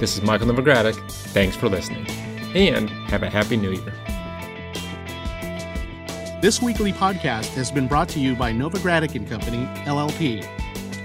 This 0.00 0.16
is 0.16 0.22
Michael 0.22 0.48
Novogradac. 0.48 0.96
Thanks 1.10 1.54
for 1.54 1.68
listening, 1.68 2.04
and 2.56 2.90
have 3.10 3.22
a 3.22 3.30
Happy 3.30 3.56
New 3.56 3.70
Year. 3.70 3.92
This 6.40 6.60
weekly 6.60 6.92
podcast 6.92 7.54
has 7.54 7.70
been 7.70 7.86
brought 7.86 8.08
to 8.10 8.18
you 8.18 8.34
by 8.34 8.52
Novogradac 8.52 9.14
and 9.14 9.28
Company, 9.28 9.66
LLP. 9.84 10.42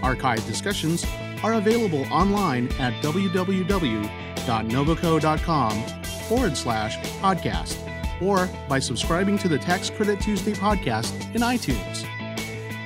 Archived 0.01 0.47
discussions 0.47 1.05
are 1.43 1.53
available 1.53 2.11
online 2.11 2.69
at 2.79 2.93
www.novoco.com 3.03 5.83
forward 6.27 6.57
slash 6.57 6.97
podcast 7.19 7.77
or 8.19 8.49
by 8.67 8.79
subscribing 8.79 9.37
to 9.37 9.47
the 9.47 9.59
Tax 9.59 9.91
Credit 9.91 10.19
Tuesday 10.19 10.53
podcast 10.53 11.13
in 11.35 11.41
iTunes. 11.41 12.06